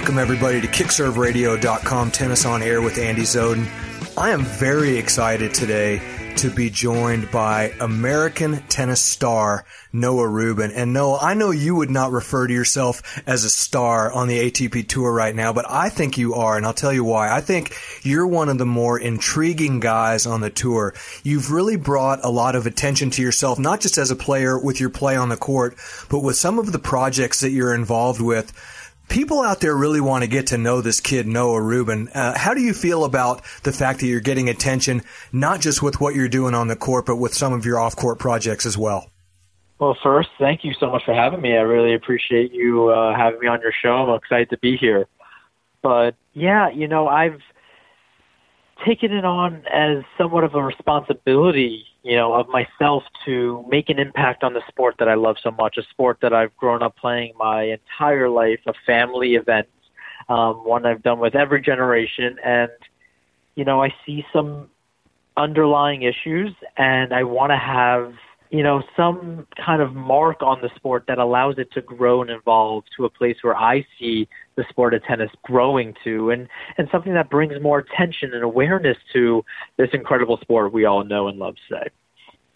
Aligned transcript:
Welcome, 0.00 0.18
everybody, 0.18 0.62
to 0.62 0.66
KickServeRadio.com 0.66 2.10
Tennis 2.10 2.46
on 2.46 2.62
Air 2.62 2.80
with 2.80 2.96
Andy 2.96 3.20
Zoden. 3.20 3.68
I 4.16 4.30
am 4.30 4.44
very 4.44 4.96
excited 4.96 5.52
today 5.52 6.00
to 6.36 6.50
be 6.50 6.70
joined 6.70 7.30
by 7.30 7.74
American 7.80 8.62
tennis 8.68 9.02
star 9.02 9.66
Noah 9.92 10.26
Rubin. 10.26 10.70
And 10.70 10.94
Noah, 10.94 11.18
I 11.20 11.34
know 11.34 11.50
you 11.50 11.74
would 11.74 11.90
not 11.90 12.12
refer 12.12 12.46
to 12.46 12.52
yourself 12.52 13.20
as 13.26 13.44
a 13.44 13.50
star 13.50 14.10
on 14.10 14.26
the 14.26 14.50
ATP 14.50 14.88
tour 14.88 15.12
right 15.12 15.34
now, 15.34 15.52
but 15.52 15.66
I 15.68 15.90
think 15.90 16.16
you 16.16 16.32
are, 16.32 16.56
and 16.56 16.64
I'll 16.64 16.72
tell 16.72 16.94
you 16.94 17.04
why. 17.04 17.30
I 17.30 17.42
think 17.42 17.76
you're 18.02 18.26
one 18.26 18.48
of 18.48 18.56
the 18.56 18.64
more 18.64 18.98
intriguing 18.98 19.80
guys 19.80 20.24
on 20.24 20.40
the 20.40 20.48
tour. 20.48 20.94
You've 21.22 21.52
really 21.52 21.76
brought 21.76 22.24
a 22.24 22.30
lot 22.30 22.56
of 22.56 22.64
attention 22.64 23.10
to 23.10 23.22
yourself, 23.22 23.58
not 23.58 23.82
just 23.82 23.98
as 23.98 24.10
a 24.10 24.16
player 24.16 24.58
with 24.58 24.80
your 24.80 24.90
play 24.90 25.14
on 25.14 25.28
the 25.28 25.36
court, 25.36 25.76
but 26.08 26.20
with 26.20 26.36
some 26.36 26.58
of 26.58 26.72
the 26.72 26.78
projects 26.78 27.40
that 27.40 27.50
you're 27.50 27.74
involved 27.74 28.22
with 28.22 28.50
people 29.10 29.42
out 29.42 29.60
there 29.60 29.76
really 29.76 30.00
want 30.00 30.24
to 30.24 30.30
get 30.30 30.46
to 30.46 30.58
know 30.58 30.80
this 30.80 31.00
kid, 31.00 31.26
Noah 31.26 31.60
Rubin. 31.60 32.08
Uh, 32.08 32.38
how 32.38 32.54
do 32.54 32.62
you 32.62 32.72
feel 32.72 33.04
about 33.04 33.42
the 33.64 33.72
fact 33.72 34.00
that 34.00 34.06
you're 34.06 34.20
getting 34.20 34.48
attention, 34.48 35.02
not 35.32 35.60
just 35.60 35.82
with 35.82 36.00
what 36.00 36.14
you're 36.14 36.28
doing 36.28 36.54
on 36.54 36.68
the 36.68 36.76
court, 36.76 37.04
but 37.04 37.16
with 37.16 37.34
some 37.34 37.52
of 37.52 37.66
your 37.66 37.78
off 37.78 37.96
court 37.96 38.18
projects 38.18 38.64
as 38.64 38.78
well? 38.78 39.10
Well, 39.78 39.96
first, 40.02 40.28
thank 40.38 40.64
you 40.64 40.72
so 40.78 40.90
much 40.90 41.04
for 41.04 41.14
having 41.14 41.40
me. 41.40 41.56
I 41.56 41.62
really 41.62 41.94
appreciate 41.94 42.52
you 42.52 42.88
uh, 42.88 43.16
having 43.16 43.40
me 43.40 43.48
on 43.48 43.60
your 43.60 43.72
show. 43.72 43.90
I'm 43.90 44.16
excited 44.16 44.50
to 44.50 44.58
be 44.58 44.76
here. 44.76 45.06
But 45.82 46.14
yeah, 46.32 46.70
you 46.70 46.86
know, 46.86 47.08
I've 47.08 47.40
taken 48.86 49.12
it 49.12 49.24
on 49.24 49.64
as 49.72 50.04
somewhat 50.18 50.44
of 50.44 50.54
a 50.54 50.62
responsibility 50.62 51.84
you 52.02 52.16
know, 52.16 52.32
of 52.32 52.48
myself 52.48 53.02
to 53.26 53.64
make 53.68 53.90
an 53.90 53.98
impact 53.98 54.42
on 54.42 54.54
the 54.54 54.62
sport 54.68 54.96
that 54.98 55.08
I 55.08 55.14
love 55.14 55.36
so 55.42 55.50
much, 55.50 55.76
a 55.76 55.82
sport 55.90 56.18
that 56.22 56.32
I've 56.32 56.56
grown 56.56 56.82
up 56.82 56.96
playing 56.96 57.34
my 57.38 57.64
entire 57.64 58.28
life, 58.28 58.60
a 58.66 58.72
family 58.86 59.34
event, 59.34 59.68
um, 60.28 60.64
one 60.64 60.86
I've 60.86 61.02
done 61.02 61.18
with 61.18 61.34
every 61.34 61.60
generation. 61.60 62.38
And, 62.42 62.70
you 63.54 63.64
know, 63.64 63.82
I 63.82 63.92
see 64.06 64.24
some 64.32 64.70
underlying 65.36 66.02
issues 66.02 66.52
and 66.76 67.12
I 67.12 67.24
want 67.24 67.50
to 67.50 67.58
have, 67.58 68.14
you 68.50 68.64
know, 68.64 68.82
some 68.96 69.46
kind 69.64 69.80
of 69.80 69.94
mark 69.94 70.42
on 70.42 70.60
the 70.60 70.70
sport 70.74 71.04
that 71.06 71.18
allows 71.18 71.54
it 71.58 71.70
to 71.72 71.80
grow 71.80 72.20
and 72.20 72.30
evolve 72.30 72.84
to 72.96 73.04
a 73.04 73.10
place 73.10 73.36
where 73.42 73.56
I 73.56 73.86
see 73.98 74.28
the 74.56 74.64
sport 74.68 74.92
of 74.92 75.04
tennis 75.04 75.30
growing 75.44 75.94
to 76.04 76.30
and, 76.30 76.48
and 76.76 76.88
something 76.90 77.14
that 77.14 77.30
brings 77.30 77.54
more 77.62 77.78
attention 77.78 78.34
and 78.34 78.42
awareness 78.42 78.96
to 79.12 79.44
this 79.76 79.90
incredible 79.92 80.38
sport 80.42 80.72
we 80.72 80.84
all 80.84 81.04
know 81.04 81.28
and 81.28 81.38
love 81.38 81.54
today. 81.68 81.88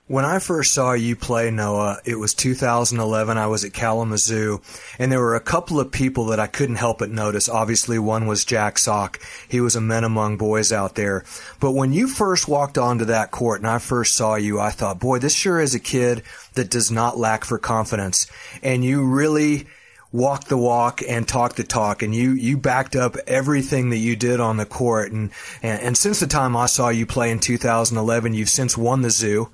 When 0.07 0.27
I 0.27 0.39
first 0.39 0.75
saw 0.75 0.93
you 0.93 1.17
play, 1.17 1.51
Noah, 1.51 1.99
it 2.05 2.19
was 2.19 2.35
2011. 2.35 3.39
I 3.39 3.47
was 3.47 3.65
at 3.65 3.73
Kalamazoo, 3.73 4.61
and 4.99 5.11
there 5.11 5.19
were 5.19 5.35
a 5.35 5.41
couple 5.41 5.81
of 5.81 5.91
people 5.91 6.27
that 6.27 6.39
I 6.39 6.47
couldn't 6.47 6.77
help 6.77 6.99
but 6.99 7.09
notice. 7.09 7.49
Obviously, 7.49 7.99
one 7.99 8.27
was 8.27 8.45
Jack 8.45 8.79
Sock. 8.79 9.19
He 9.49 9.63
was 9.63 9.77
a 9.77 9.81
men 9.81 10.05
among 10.05 10.37
boys 10.37 10.73
out 10.73 10.95
there. 10.95 11.25
But 11.59 11.73
when 11.73 11.95
you 11.95 12.07
first 12.07 12.47
walked 12.49 12.77
onto 12.77 13.07
that 13.07 13.31
court 13.31 13.63
and 13.63 13.67
I 13.67 13.79
first 13.79 14.15
saw 14.15 14.35
you, 14.35 14.61
I 14.61 14.73
thought, 14.73 15.01
boy, 15.01 15.21
this 15.21 15.35
sure 15.35 15.59
is 15.59 15.75
a 15.75 15.81
kid 15.81 16.23
that 16.53 16.69
does 16.69 16.91
not 16.91 17.17
lack 17.17 17.43
for 17.43 17.57
confidence. 17.57 18.27
And 18.63 18.85
you 18.85 19.07
really 19.07 19.67
walk 20.13 20.45
the 20.45 20.59
walk 20.59 21.01
and 21.09 21.27
talk 21.27 21.55
the 21.55 21.65
talk 21.65 22.01
and 22.01 22.15
you 22.15 22.31
you 22.31 22.57
backed 22.57 22.95
up 22.95 23.17
everything 23.27 23.91
that 23.91 23.97
you 23.97 24.15
did 24.15 24.39
on 24.39 24.59
the 24.59 24.65
court 24.65 25.11
and 25.11 25.33
and, 25.61 25.83
and 25.83 25.99
since 25.99 26.21
the 26.21 26.27
time 26.29 26.57
I 26.57 26.67
saw 26.67 26.89
you 26.89 27.05
play 27.05 27.33
in 27.33 27.41
2011 27.41 28.33
you've 28.33 28.49
since 28.49 28.79
won 28.79 29.03
the 29.03 29.11
zoo 29.11 29.51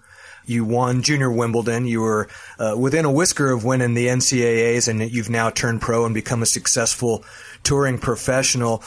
you 0.51 0.65
won 0.65 1.03
Junior 1.03 1.31
Wimbledon. 1.31 1.87
You 1.87 2.01
were 2.01 2.29
uh, 2.59 2.75
within 2.77 3.05
a 3.05 3.13
whisker 3.13 3.51
of 3.51 3.65
winning 3.65 3.95
the 3.95 4.09
NCAAs, 4.09 4.89
and 4.89 5.11
you've 5.11 5.31
now 5.31 5.51
turned 5.51 5.81
pro 5.81 6.05
and 6.05 6.15
become 6.15 6.43
a 6.43 6.47
successful 6.47 7.25
touring 7.63 7.99
professional. 7.99 8.83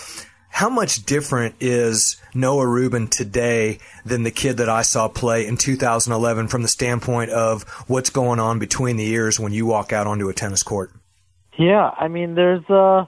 How 0.49 0.69
much 0.69 1.05
different 1.05 1.55
is 1.59 2.21
Noah 2.35 2.67
Rubin 2.67 3.07
today 3.07 3.79
than 4.05 4.21
the 4.21 4.29
kid 4.29 4.57
that 4.57 4.69
I 4.69 4.83
saw 4.83 5.07
play 5.07 5.47
in 5.47 5.57
2011 5.57 6.47
from 6.47 6.61
the 6.61 6.67
standpoint 6.67 7.31
of 7.31 7.63
what's 7.87 8.11
going 8.11 8.39
on 8.39 8.59
between 8.59 8.97
the 8.97 9.07
ears 9.07 9.39
when 9.39 9.51
you 9.51 9.65
walk 9.65 9.91
out 9.91 10.05
onto 10.05 10.29
a 10.29 10.33
tennis 10.33 10.61
court? 10.61 10.91
Yeah, 11.57 11.89
I 11.97 12.07
mean, 12.07 12.35
there's 12.35 12.63
uh, 12.69 13.05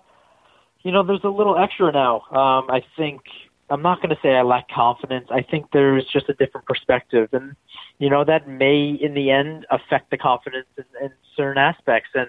you 0.86 0.92
know, 0.92 1.04
there's 1.04 1.24
a 1.24 1.30
little 1.30 1.58
extra 1.58 1.92
now. 1.92 2.22
Um, 2.32 2.70
I 2.70 2.82
think 2.96 3.22
I'm 3.70 3.82
not 3.82 4.02
going 4.02 4.16
to 4.16 4.22
say 4.22 4.36
I 4.36 4.44
lack 4.44 4.70
confidence. 4.70 5.28
I 5.32 5.42
think 5.42 5.72
there's 5.74 6.06
just 6.06 6.30
a 6.30 6.34
different 6.34 6.68
perspective, 6.68 7.30
and 7.34 7.56
you 7.98 8.10
know 8.10 8.24
that 8.24 8.48
may, 8.48 8.90
in 8.90 9.16
the 9.16 9.32
end, 9.32 9.66
affect 9.72 10.12
the 10.12 10.18
confidence 10.18 10.68
in, 10.78 10.86
in 11.02 11.12
certain 11.36 11.58
aspects. 11.58 12.10
And 12.14 12.28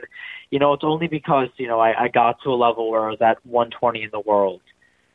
you 0.51 0.59
know, 0.59 0.73
it's 0.73 0.85
only 0.85 1.09
because 1.09 1.49
you 1.59 1.69
know 1.69 1.79
I, 1.79 2.05
I 2.05 2.09
got 2.09 2.41
to 2.45 2.51
a 2.51 2.57
level 2.57 2.91
where 2.91 3.05
I 3.05 3.11
was 3.11 3.21
at 3.21 3.45
120 3.45 4.03
in 4.03 4.11
the 4.13 4.21
world, 4.21 4.63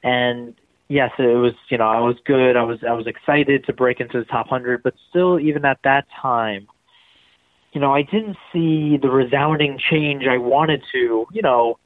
and 0.04 0.54
yes, 0.90 1.12
it 1.18 1.38
was 1.38 1.54
you 1.70 1.78
know 1.80 1.88
I 1.88 2.00
was 2.02 2.18
good. 2.24 2.56
I 2.56 2.64
was 2.64 2.80
I 2.88 2.94
was 2.94 3.08
excited 3.08 3.66
to 3.66 3.74
break 3.74 4.00
into 4.00 4.20
the 4.20 4.26
top 4.26 4.52
100, 4.52 4.84
but 4.84 4.94
still, 5.10 5.40
even 5.40 5.66
at 5.66 5.80
that 5.84 6.06
time, 6.22 6.68
you 7.74 7.82
know, 7.82 7.94
I 7.96 8.04
didn't 8.04 8.38
see 8.54 8.98
the 8.98 9.10
resounding 9.10 9.80
change 9.80 10.28
I 10.28 10.38
wanted 10.38 10.84
to. 10.92 11.26
You 11.32 11.42
know, 11.42 11.80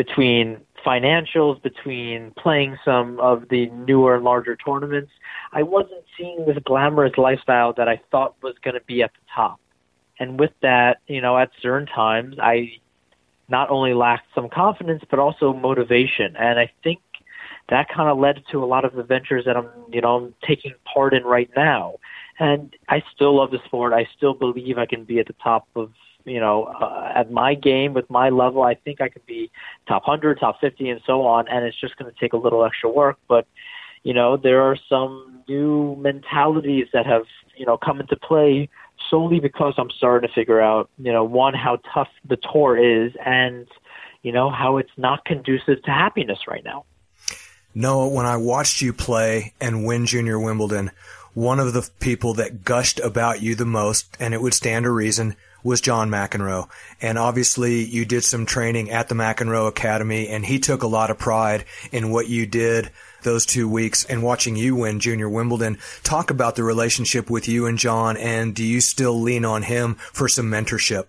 between 0.00 0.56
financials, 0.86 1.62
between 1.62 2.30
playing 2.38 2.78
some 2.86 3.20
of 3.20 3.50
the 3.50 3.66
newer 3.66 4.14
and 4.14 4.24
larger 4.24 4.56
tournaments, 4.56 5.10
I 5.52 5.62
wasn't 5.62 6.04
seeing 6.16 6.46
this 6.46 6.56
glamorous 6.64 7.18
lifestyle 7.18 7.74
that 7.74 7.86
I 7.86 8.00
thought 8.10 8.34
was 8.42 8.54
going 8.64 8.76
to 8.76 8.80
be 8.86 9.02
at 9.02 9.12
the 9.12 9.20
top. 9.34 9.60
And 10.18 10.40
with 10.40 10.52
that, 10.62 11.00
you 11.06 11.20
know, 11.20 11.36
at 11.36 11.50
certain 11.60 11.86
times, 11.86 12.36
I 12.40 12.72
not 13.50 13.68
only 13.68 13.92
lacked 13.92 14.28
some 14.34 14.48
confidence, 14.48 15.02
but 15.10 15.18
also 15.18 15.52
motivation. 15.52 16.34
And 16.34 16.58
I 16.58 16.70
think 16.82 17.00
that 17.68 17.90
kind 17.94 18.08
of 18.08 18.16
led 18.16 18.42
to 18.52 18.64
a 18.64 18.68
lot 18.74 18.86
of 18.86 18.94
the 18.94 19.02
ventures 19.02 19.44
that 19.44 19.58
I'm, 19.58 19.68
you 19.92 20.00
know, 20.00 20.16
I'm 20.16 20.34
taking 20.48 20.72
part 20.94 21.12
in 21.12 21.24
right 21.24 21.50
now. 21.54 21.96
And 22.38 22.74
I 22.88 23.02
still 23.14 23.36
love 23.36 23.50
the 23.50 23.58
sport. 23.66 23.92
I 23.92 24.08
still 24.16 24.32
believe 24.32 24.78
I 24.78 24.86
can 24.86 25.04
be 25.04 25.18
at 25.18 25.26
the 25.26 25.36
top 25.42 25.68
of 25.76 25.92
you 26.24 26.40
know, 26.40 26.64
uh, 26.64 27.12
at 27.14 27.30
my 27.30 27.54
game 27.54 27.94
with 27.94 28.08
my 28.10 28.30
level, 28.30 28.62
I 28.62 28.74
think 28.74 29.00
I 29.00 29.08
could 29.08 29.24
be 29.26 29.50
top 29.86 30.06
100, 30.06 30.40
top 30.40 30.60
50, 30.60 30.88
and 30.88 31.00
so 31.06 31.22
on. 31.26 31.48
And 31.48 31.64
it's 31.64 31.80
just 31.80 31.96
going 31.96 32.12
to 32.12 32.20
take 32.20 32.32
a 32.32 32.36
little 32.36 32.64
extra 32.64 32.90
work. 32.90 33.18
But, 33.28 33.46
you 34.02 34.14
know, 34.14 34.36
there 34.36 34.62
are 34.62 34.76
some 34.88 35.42
new 35.48 35.96
mentalities 35.96 36.88
that 36.92 37.06
have, 37.06 37.24
you 37.56 37.66
know, 37.66 37.76
come 37.76 38.00
into 38.00 38.16
play 38.16 38.68
solely 39.08 39.40
because 39.40 39.74
I'm 39.78 39.90
starting 39.90 40.28
to 40.28 40.34
figure 40.34 40.60
out, 40.60 40.90
you 40.98 41.12
know, 41.12 41.24
one, 41.24 41.54
how 41.54 41.78
tough 41.92 42.08
the 42.28 42.36
tour 42.36 42.76
is 42.76 43.12
and, 43.24 43.66
you 44.22 44.32
know, 44.32 44.50
how 44.50 44.76
it's 44.76 44.90
not 44.96 45.24
conducive 45.24 45.82
to 45.82 45.90
happiness 45.90 46.40
right 46.46 46.64
now. 46.64 46.84
Noah, 47.74 48.08
when 48.08 48.26
I 48.26 48.36
watched 48.36 48.82
you 48.82 48.92
play 48.92 49.54
and 49.60 49.86
win 49.86 50.06
Junior 50.06 50.38
Wimbledon, 50.38 50.90
one 51.34 51.60
of 51.60 51.72
the 51.72 51.88
people 52.00 52.34
that 52.34 52.64
gushed 52.64 52.98
about 53.00 53.40
you 53.40 53.54
the 53.54 53.64
most, 53.64 54.16
and 54.18 54.34
it 54.34 54.42
would 54.42 54.54
stand 54.54 54.84
to 54.84 54.90
reason, 54.90 55.36
was 55.62 55.80
John 55.80 56.10
McEnroe. 56.10 56.68
And 57.00 57.18
obviously 57.18 57.84
you 57.84 58.04
did 58.04 58.24
some 58.24 58.46
training 58.46 58.90
at 58.90 59.08
the 59.08 59.14
McEnroe 59.14 59.68
Academy 59.68 60.28
and 60.28 60.44
he 60.44 60.58
took 60.58 60.82
a 60.82 60.88
lot 60.88 61.10
of 61.10 61.18
pride 61.18 61.64
in 61.92 62.10
what 62.10 62.28
you 62.28 62.46
did 62.46 62.90
those 63.22 63.44
two 63.44 63.68
weeks 63.68 64.04
and 64.04 64.22
watching 64.22 64.56
you 64.56 64.74
win 64.74 65.00
Junior 65.00 65.28
Wimbledon. 65.28 65.78
Talk 66.02 66.30
about 66.30 66.56
the 66.56 66.64
relationship 66.64 67.28
with 67.28 67.48
you 67.48 67.66
and 67.66 67.78
John 67.78 68.16
and 68.16 68.54
do 68.54 68.64
you 68.64 68.80
still 68.80 69.20
lean 69.20 69.44
on 69.44 69.62
him 69.62 69.94
for 69.94 70.28
some 70.28 70.50
mentorship? 70.50 71.06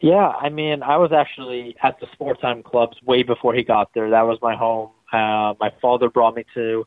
Yeah, 0.00 0.28
I 0.28 0.48
mean, 0.48 0.82
I 0.82 0.96
was 0.96 1.12
actually 1.12 1.76
at 1.82 2.00
the 2.00 2.06
Sport 2.12 2.40
Time 2.40 2.62
clubs 2.62 2.96
way 3.04 3.22
before 3.22 3.52
he 3.52 3.62
got 3.62 3.92
there. 3.92 4.10
That 4.10 4.22
was 4.22 4.38
my 4.40 4.56
home. 4.56 4.90
Uh, 5.12 5.54
my 5.60 5.72
father 5.82 6.08
brought 6.08 6.34
me 6.36 6.44
to 6.54 6.86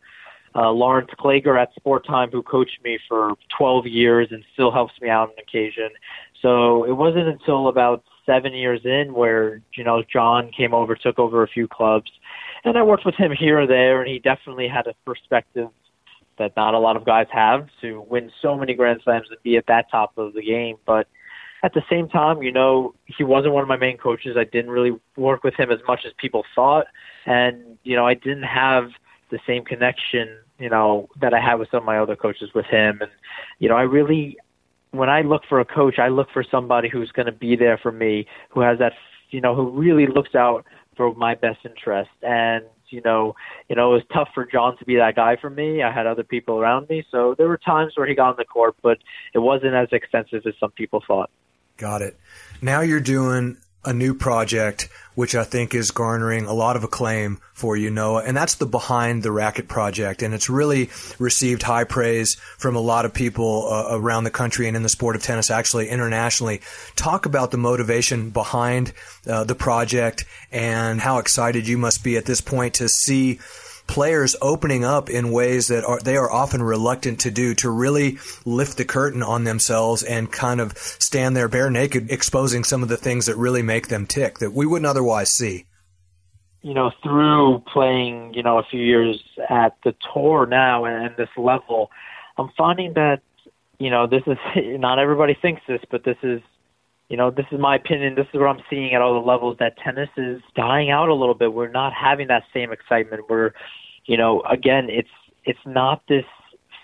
uh, 0.55 0.71
Lawrence 0.71 1.09
Kleger 1.19 1.59
at 1.59 1.73
Sport 1.75 2.05
Time, 2.05 2.29
who 2.31 2.41
coached 2.41 2.79
me 2.83 2.99
for 3.07 3.33
12 3.57 3.87
years 3.87 4.27
and 4.31 4.43
still 4.53 4.71
helps 4.71 4.93
me 5.01 5.09
out 5.09 5.29
on 5.29 5.35
occasion. 5.39 5.89
So 6.41 6.83
it 6.83 6.91
wasn't 6.91 7.27
until 7.27 7.67
about 7.67 8.03
seven 8.25 8.53
years 8.53 8.81
in 8.83 9.13
where, 9.13 9.61
you 9.75 9.83
know, 9.83 10.03
John 10.03 10.51
came 10.55 10.73
over, 10.73 10.95
took 10.95 11.19
over 11.19 11.43
a 11.43 11.47
few 11.47 11.67
clubs. 11.67 12.11
And 12.63 12.77
I 12.77 12.83
worked 12.83 13.05
with 13.05 13.15
him 13.15 13.31
here 13.31 13.61
or 13.61 13.67
there, 13.67 14.01
and 14.01 14.09
he 14.09 14.19
definitely 14.19 14.67
had 14.67 14.87
a 14.87 14.93
perspective 15.05 15.69
that 16.37 16.55
not 16.55 16.73
a 16.73 16.79
lot 16.79 16.95
of 16.95 17.05
guys 17.05 17.27
have 17.31 17.67
to 17.81 18.01
win 18.09 18.31
so 18.41 18.57
many 18.57 18.73
Grand 18.73 19.01
Slams 19.03 19.27
and 19.29 19.37
be 19.43 19.57
at 19.57 19.67
that 19.67 19.89
top 19.91 20.17
of 20.17 20.33
the 20.33 20.41
game. 20.41 20.77
But 20.85 21.07
at 21.63 21.73
the 21.73 21.83
same 21.89 22.09
time, 22.09 22.41
you 22.41 22.51
know, 22.51 22.93
he 23.05 23.23
wasn't 23.23 23.53
one 23.53 23.61
of 23.61 23.69
my 23.69 23.77
main 23.77 23.97
coaches. 23.97 24.35
I 24.37 24.43
didn't 24.43 24.71
really 24.71 24.97
work 25.15 25.43
with 25.43 25.53
him 25.55 25.71
as 25.71 25.79
much 25.87 26.01
as 26.05 26.11
people 26.17 26.43
thought. 26.55 26.87
And, 27.25 27.77
you 27.83 27.95
know, 27.95 28.05
I 28.05 28.15
didn't 28.15 28.43
have 28.43 28.89
the 29.29 29.39
same 29.47 29.63
connection 29.63 30.37
you 30.59 30.69
know, 30.69 31.09
that 31.19 31.33
I 31.33 31.41
had 31.41 31.55
with 31.55 31.69
some 31.71 31.79
of 31.79 31.85
my 31.85 31.97
other 31.97 32.15
coaches 32.15 32.49
with 32.53 32.65
him. 32.65 32.99
And, 33.01 33.11
you 33.59 33.69
know, 33.69 33.75
I 33.75 33.83
really, 33.83 34.37
when 34.91 35.09
I 35.09 35.21
look 35.21 35.43
for 35.47 35.59
a 35.59 35.65
coach, 35.65 35.99
I 35.99 36.09
look 36.09 36.27
for 36.31 36.43
somebody 36.49 36.89
who's 36.89 37.11
going 37.11 37.25
to 37.25 37.31
be 37.31 37.55
there 37.55 37.77
for 37.77 37.91
me, 37.91 38.27
who 38.49 38.61
has 38.61 38.79
that, 38.79 38.93
you 39.31 39.41
know, 39.41 39.55
who 39.55 39.69
really 39.71 40.07
looks 40.07 40.35
out 40.35 40.65
for 40.95 41.13
my 41.15 41.35
best 41.35 41.59
interest. 41.65 42.11
And, 42.21 42.63
you 42.89 43.01
know, 43.03 43.35
you 43.69 43.75
know, 43.75 43.91
it 43.91 43.95
was 43.95 44.03
tough 44.13 44.29
for 44.35 44.45
John 44.45 44.77
to 44.77 44.85
be 44.85 44.95
that 44.97 45.15
guy 45.15 45.35
for 45.35 45.49
me. 45.49 45.81
I 45.81 45.91
had 45.91 46.05
other 46.05 46.23
people 46.23 46.59
around 46.59 46.87
me. 46.89 47.03
So 47.09 47.33
there 47.37 47.47
were 47.47 47.57
times 47.57 47.93
where 47.95 48.05
he 48.05 48.13
got 48.13 48.29
on 48.29 48.35
the 48.37 48.45
court, 48.45 48.75
but 48.83 48.99
it 49.33 49.39
wasn't 49.39 49.73
as 49.73 49.87
extensive 49.91 50.45
as 50.45 50.53
some 50.59 50.71
people 50.71 51.03
thought. 51.05 51.31
Got 51.77 52.03
it. 52.03 52.19
Now 52.61 52.81
you're 52.81 52.99
doing 52.99 53.57
a 53.85 53.93
new 53.93 54.13
project 54.13 54.89
which 55.15 55.35
I 55.35 55.43
think 55.43 55.75
is 55.75 55.91
garnering 55.91 56.45
a 56.45 56.53
lot 56.53 56.75
of 56.75 56.83
acclaim 56.83 57.39
for 57.53 57.77
you, 57.77 57.89
Noah, 57.89 58.23
and 58.23 58.35
that's 58.35 58.55
the 58.55 58.65
Behind 58.65 59.21
the 59.21 59.31
Racket 59.31 59.67
project. 59.67 60.21
And 60.21 60.33
it's 60.33 60.49
really 60.49 60.89
received 61.19 61.61
high 61.61 61.83
praise 61.83 62.35
from 62.57 62.75
a 62.75 62.79
lot 62.79 63.05
of 63.05 63.13
people 63.13 63.67
uh, 63.71 63.87
around 63.91 64.23
the 64.23 64.31
country 64.31 64.67
and 64.67 64.75
in 64.75 64.83
the 64.83 64.89
sport 64.89 65.15
of 65.15 65.21
tennis, 65.21 65.51
actually 65.51 65.89
internationally. 65.89 66.61
Talk 66.95 67.25
about 67.25 67.51
the 67.51 67.57
motivation 67.57 68.31
behind 68.31 68.93
uh, 69.27 69.43
the 69.43 69.55
project 69.55 70.25
and 70.51 70.99
how 70.99 71.19
excited 71.19 71.67
you 71.67 71.77
must 71.77 72.03
be 72.03 72.17
at 72.17 72.25
this 72.25 72.41
point 72.41 72.75
to 72.75 72.89
see 72.89 73.39
players 73.87 74.35
opening 74.41 74.83
up 74.83 75.09
in 75.09 75.31
ways 75.31 75.67
that 75.67 75.83
are 75.83 75.99
they 75.99 76.17
are 76.17 76.31
often 76.31 76.63
reluctant 76.63 77.19
to 77.21 77.31
do 77.31 77.53
to 77.55 77.69
really 77.69 78.17
lift 78.45 78.77
the 78.77 78.85
curtain 78.85 79.21
on 79.21 79.43
themselves 79.43 80.03
and 80.03 80.31
kind 80.31 80.61
of 80.61 80.77
stand 80.77 81.35
there 81.35 81.47
bare 81.47 81.69
naked 81.69 82.09
exposing 82.11 82.63
some 82.63 82.81
of 82.81 82.89
the 82.89 82.97
things 82.97 83.25
that 83.25 83.35
really 83.35 83.61
make 83.61 83.87
them 83.89 84.05
tick 84.05 84.39
that 84.39 84.53
we 84.53 84.65
wouldn't 84.65 84.87
otherwise 84.87 85.31
see. 85.31 85.65
You 86.61 86.73
know 86.73 86.91
through 87.03 87.63
playing 87.71 88.33
you 88.33 88.43
know 88.43 88.57
a 88.57 88.63
few 88.63 88.81
years 88.81 89.21
at 89.49 89.75
the 89.83 89.93
tour 90.13 90.45
now 90.45 90.85
and, 90.85 91.07
and 91.07 91.17
this 91.17 91.29
level 91.35 91.91
i'm 92.37 92.49
finding 92.57 92.93
that 92.93 93.21
you 93.79 93.89
know 93.89 94.07
this 94.07 94.23
is 94.27 94.37
not 94.79 94.97
everybody 94.97 95.33
thinks 95.39 95.61
this 95.67 95.81
but 95.91 96.05
this 96.05 96.15
is 96.23 96.41
you 97.13 97.17
know, 97.17 97.29
this 97.29 97.45
is 97.51 97.59
my 97.59 97.75
opinion. 97.75 98.15
This 98.15 98.25
is 98.33 98.39
what 98.39 98.47
I'm 98.47 98.63
seeing 98.71 98.95
at 98.95 99.01
all 99.03 99.13
the 99.13 99.19
levels 99.19 99.57
that 99.59 99.77
tennis 99.77 100.09
is 100.17 100.41
dying 100.55 100.89
out 100.89 101.09
a 101.09 101.13
little 101.13 101.35
bit. 101.35 101.53
We're 101.53 101.69
not 101.69 101.93
having 101.93 102.27
that 102.29 102.41
same 102.51 102.71
excitement. 102.71 103.29
We're, 103.29 103.51
you 104.07 104.17
know, 104.17 104.41
again, 104.49 104.89
it's 104.89 105.11
it's 105.43 105.59
not 105.63 106.01
this 106.09 106.25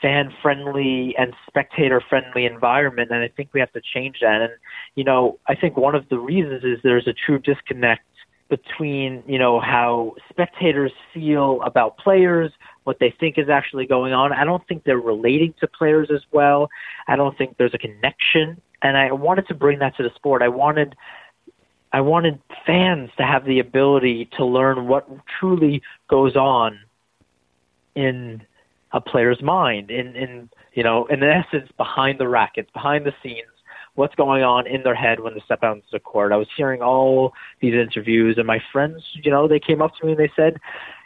fan 0.04 0.32
friendly 0.40 1.16
and 1.18 1.34
spectator 1.48 2.00
friendly 2.00 2.46
environment, 2.46 3.10
and 3.10 3.24
I 3.24 3.30
think 3.30 3.50
we 3.54 3.60
have 3.60 3.72
to 3.72 3.82
change 3.82 4.18
that. 4.22 4.40
And 4.42 4.52
you 4.94 5.04
know, 5.04 5.40
I 5.48 5.56
think 5.56 5.78
one 5.78 5.96
of 5.96 6.08
the 6.10 6.20
reasons 6.20 6.64
is 6.64 6.78
there's 6.84 7.08
a 7.08 7.14
true 7.14 7.40
disconnect 7.40 8.04
between 8.50 9.24
you 9.26 9.40
know 9.40 9.60
how 9.60 10.14
spectators 10.30 10.92
feel 11.12 11.60
about 11.64 11.98
players 11.98 12.52
what 12.84 12.98
they 13.00 13.12
think 13.20 13.38
is 13.38 13.48
actually 13.48 13.86
going 13.86 14.12
on 14.12 14.34
i 14.34 14.44
don't 14.44 14.68
think 14.68 14.84
they're 14.86 14.98
relating 14.98 15.54
to 15.60 15.68
players 15.68 16.10
as 16.12 16.22
well 16.32 16.68
i 17.08 17.16
don't 17.16 17.38
think 17.38 17.56
there's 17.58 17.76
a 17.76 17.78
connection 17.78 18.60
and 18.82 18.98
I 18.98 19.12
wanted 19.12 19.48
to 19.48 19.54
bring 19.54 19.80
that 19.80 19.96
to 19.98 20.04
the 20.04 20.12
sport. 20.16 20.42
I 20.42 20.48
wanted 20.50 20.96
I 21.92 22.02
wanted 22.02 22.40
fans 22.66 23.10
to 23.18 23.24
have 23.24 23.46
the 23.46 23.60
ability 23.60 24.30
to 24.38 24.46
learn 24.46 24.88
what 24.88 25.08
truly 25.40 25.82
goes 26.08 26.36
on 26.36 26.80
in 27.96 28.44
a 28.92 29.02
player's 29.02 29.42
mind, 29.42 29.90
in 29.92 30.16
in 30.16 30.50
you 30.74 30.84
know, 30.84 31.06
in 31.08 31.24
essence, 31.24 31.70
behind 31.78 32.20
the 32.20 32.28
rackets, 32.28 32.70
behind 32.72 33.06
the 33.06 33.14
scenes, 33.22 33.48
what's 33.96 34.16
going 34.16 34.44
on 34.44 34.68
in 34.68 34.84
their 34.84 34.96
head 34.96 35.20
when 35.20 35.34
they 35.34 35.42
step 35.42 35.64
out 35.64 35.76
into 35.76 35.88
the 35.92 36.00
court. 36.00 36.32
I 36.32 36.38
was 36.38 36.48
hearing 36.56 36.82
all 36.82 37.34
these 37.60 37.74
interviews, 37.74 38.38
and 38.38 38.48
my 38.48 38.62
friends, 38.72 39.04
you 39.14 39.32
know, 39.32 39.48
they 39.48 39.60
came 39.60 39.82
up 39.82 39.96
to 39.98 40.06
me 40.06 40.12
and 40.12 40.20
they 40.20 40.32
said, 40.36 40.58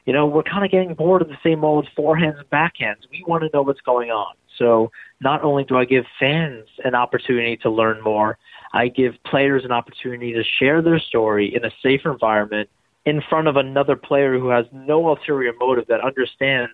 you 0.05 0.13
know, 0.13 0.25
we're 0.27 0.43
kind 0.43 0.65
of 0.65 0.71
getting 0.71 0.93
bored 0.93 1.21
of 1.21 1.29
the 1.29 1.37
same 1.43 1.63
old 1.63 1.87
forehands 1.97 2.37
and 2.37 2.49
backhands. 2.49 3.09
We 3.09 3.23
want 3.25 3.43
to 3.43 3.49
know 3.53 3.61
what's 3.61 3.81
going 3.81 4.11
on. 4.11 4.35
So 4.57 4.91
not 5.19 5.43
only 5.43 5.63
do 5.63 5.77
I 5.77 5.85
give 5.85 6.05
fans 6.19 6.67
an 6.83 6.95
opportunity 6.95 7.57
to 7.57 7.69
learn 7.69 8.01
more, 8.03 8.37
I 8.73 8.87
give 8.87 9.13
players 9.25 9.63
an 9.65 9.71
opportunity 9.71 10.33
to 10.33 10.43
share 10.59 10.81
their 10.81 10.99
story 10.99 11.53
in 11.53 11.63
a 11.65 11.71
safer 11.81 12.11
environment 12.11 12.69
in 13.05 13.21
front 13.29 13.47
of 13.47 13.57
another 13.57 13.95
player 13.95 14.37
who 14.39 14.49
has 14.49 14.65
no 14.71 15.07
ulterior 15.09 15.53
motive 15.59 15.87
that 15.87 16.01
understands 16.01 16.73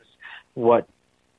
what 0.53 0.87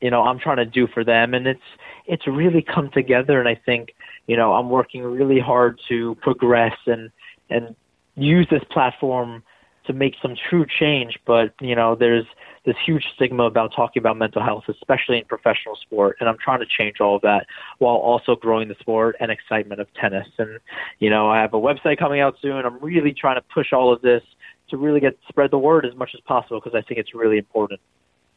you 0.01 0.11
know 0.11 0.23
I'm 0.23 0.39
trying 0.39 0.57
to 0.57 0.67
do 0.67 0.87
for 0.87 1.05
them. 1.05 1.35
And 1.35 1.47
it's 1.47 1.61
it's 2.07 2.27
really 2.27 2.63
come 2.63 2.91
together. 2.91 3.39
And 3.39 3.49
I 3.49 3.55
think 3.55 3.95
you 4.27 4.37
know 4.37 4.53
I'm 4.55 4.71
working 4.71 5.03
really 5.03 5.41
hard 5.41 5.81
to 5.89 6.17
progress 6.17 6.77
and 6.87 7.11
and 7.49 7.75
use 8.17 8.47
this 8.51 8.63
platform 8.71 9.43
to 9.87 9.93
make 9.93 10.15
some 10.23 10.35
true 10.49 10.67
change 10.67 11.19
but 11.27 11.55
you 11.61 11.75
know 11.75 11.95
there's 11.95 12.27
this 12.65 12.77
huge 12.85 13.05
stigma 13.15 13.45
about 13.45 13.73
talking 13.75 14.01
about 14.01 14.19
mental 14.19 14.43
health, 14.43 14.65
especially 14.69 15.19
in 15.19 15.25
professional 15.25 15.77
sport. 15.77 16.17
And 16.21 16.29
I'm 16.29 16.37
trying 16.39 16.61
to 16.61 16.67
change 16.67 17.01
all 17.01 17.17
of 17.17 17.23
that 17.23 17.47
while 17.79 17.97
also 17.97 18.37
growing 18.37 18.69
the 18.69 18.75
sport 18.81 19.17
and 19.19 19.31
excitement 19.31 19.81
of 19.81 19.93
tennis. 19.95 20.29
And, 20.39 20.59
you 20.99 21.09
know, 21.09 21.31
I 21.31 21.41
have 21.41 21.55
a 21.55 21.59
website 21.59 21.99
coming 21.99 22.21
out 22.21 22.37
soon. 22.43 22.65
I'm 22.65 22.79
really 22.81 23.13
trying 23.13 23.37
to 23.37 23.45
push 23.55 23.73
all 23.73 23.93
of 23.93 24.03
this 24.03 24.23
to 24.69 24.77
really 24.77 25.01
get 25.01 25.19
spread 25.29 25.51
the 25.51 25.59
word 25.59 25.87
as 25.87 25.95
much 25.95 26.11
as 26.15 26.21
possible 26.21 26.61
because 26.61 26.77
I 26.77 26.87
think 26.87 27.01
it's 27.01 27.15
really 27.15 27.39
important 27.39 27.81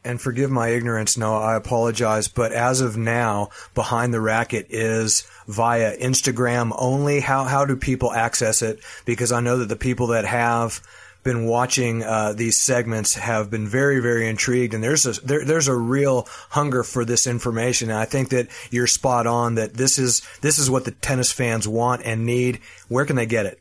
and 0.06 0.20
forgive 0.20 0.50
my 0.50 0.68
ignorance, 0.68 1.16
no, 1.16 1.34
I 1.34 1.56
apologize, 1.56 2.28
but 2.28 2.52
as 2.52 2.82
of 2.82 2.96
now, 2.96 3.48
Behind 3.74 4.12
the 4.12 4.20
Racket 4.20 4.66
is 4.68 5.26
via 5.48 5.96
Instagram 5.96 6.72
only. 6.78 7.20
How, 7.20 7.44
how 7.44 7.64
do 7.64 7.74
people 7.74 8.12
access 8.12 8.60
it? 8.60 8.80
Because 9.06 9.32
I 9.32 9.40
know 9.40 9.56
that 9.58 9.70
the 9.70 9.76
people 9.76 10.08
that 10.08 10.26
have 10.26 10.82
been 11.24 11.46
watching 11.46 12.02
uh, 12.02 12.32
these 12.34 12.60
segments 12.60 13.14
have 13.14 13.50
been 13.50 13.66
very, 13.66 14.00
very 14.00 14.28
intrigued, 14.28 14.74
and 14.74 14.84
there's 14.84 15.06
a 15.06 15.20
there, 15.24 15.44
there's 15.44 15.68
a 15.68 15.74
real 15.74 16.28
hunger 16.50 16.82
for 16.82 17.04
this 17.04 17.26
information. 17.26 17.90
And 17.90 17.98
I 17.98 18.04
think 18.04 18.28
that 18.28 18.48
you're 18.70 18.86
spot 18.86 19.26
on 19.26 19.56
that 19.56 19.74
this 19.74 19.98
is 19.98 20.22
this 20.42 20.58
is 20.58 20.70
what 20.70 20.84
the 20.84 20.92
tennis 20.92 21.32
fans 21.32 21.66
want 21.66 22.02
and 22.04 22.26
need. 22.26 22.60
Where 22.88 23.04
can 23.04 23.16
they 23.16 23.26
get 23.26 23.46
it? 23.46 23.60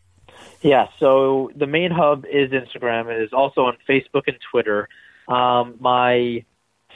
Yeah, 0.61 0.87
so 0.99 1.51
the 1.55 1.67
main 1.67 1.91
hub 1.91 2.25
is 2.25 2.51
Instagram. 2.51 3.11
It 3.11 3.21
is 3.21 3.33
also 3.33 3.61
on 3.61 3.77
Facebook 3.87 4.23
and 4.27 4.37
Twitter. 4.51 4.87
Um, 5.27 5.75
my 5.79 6.45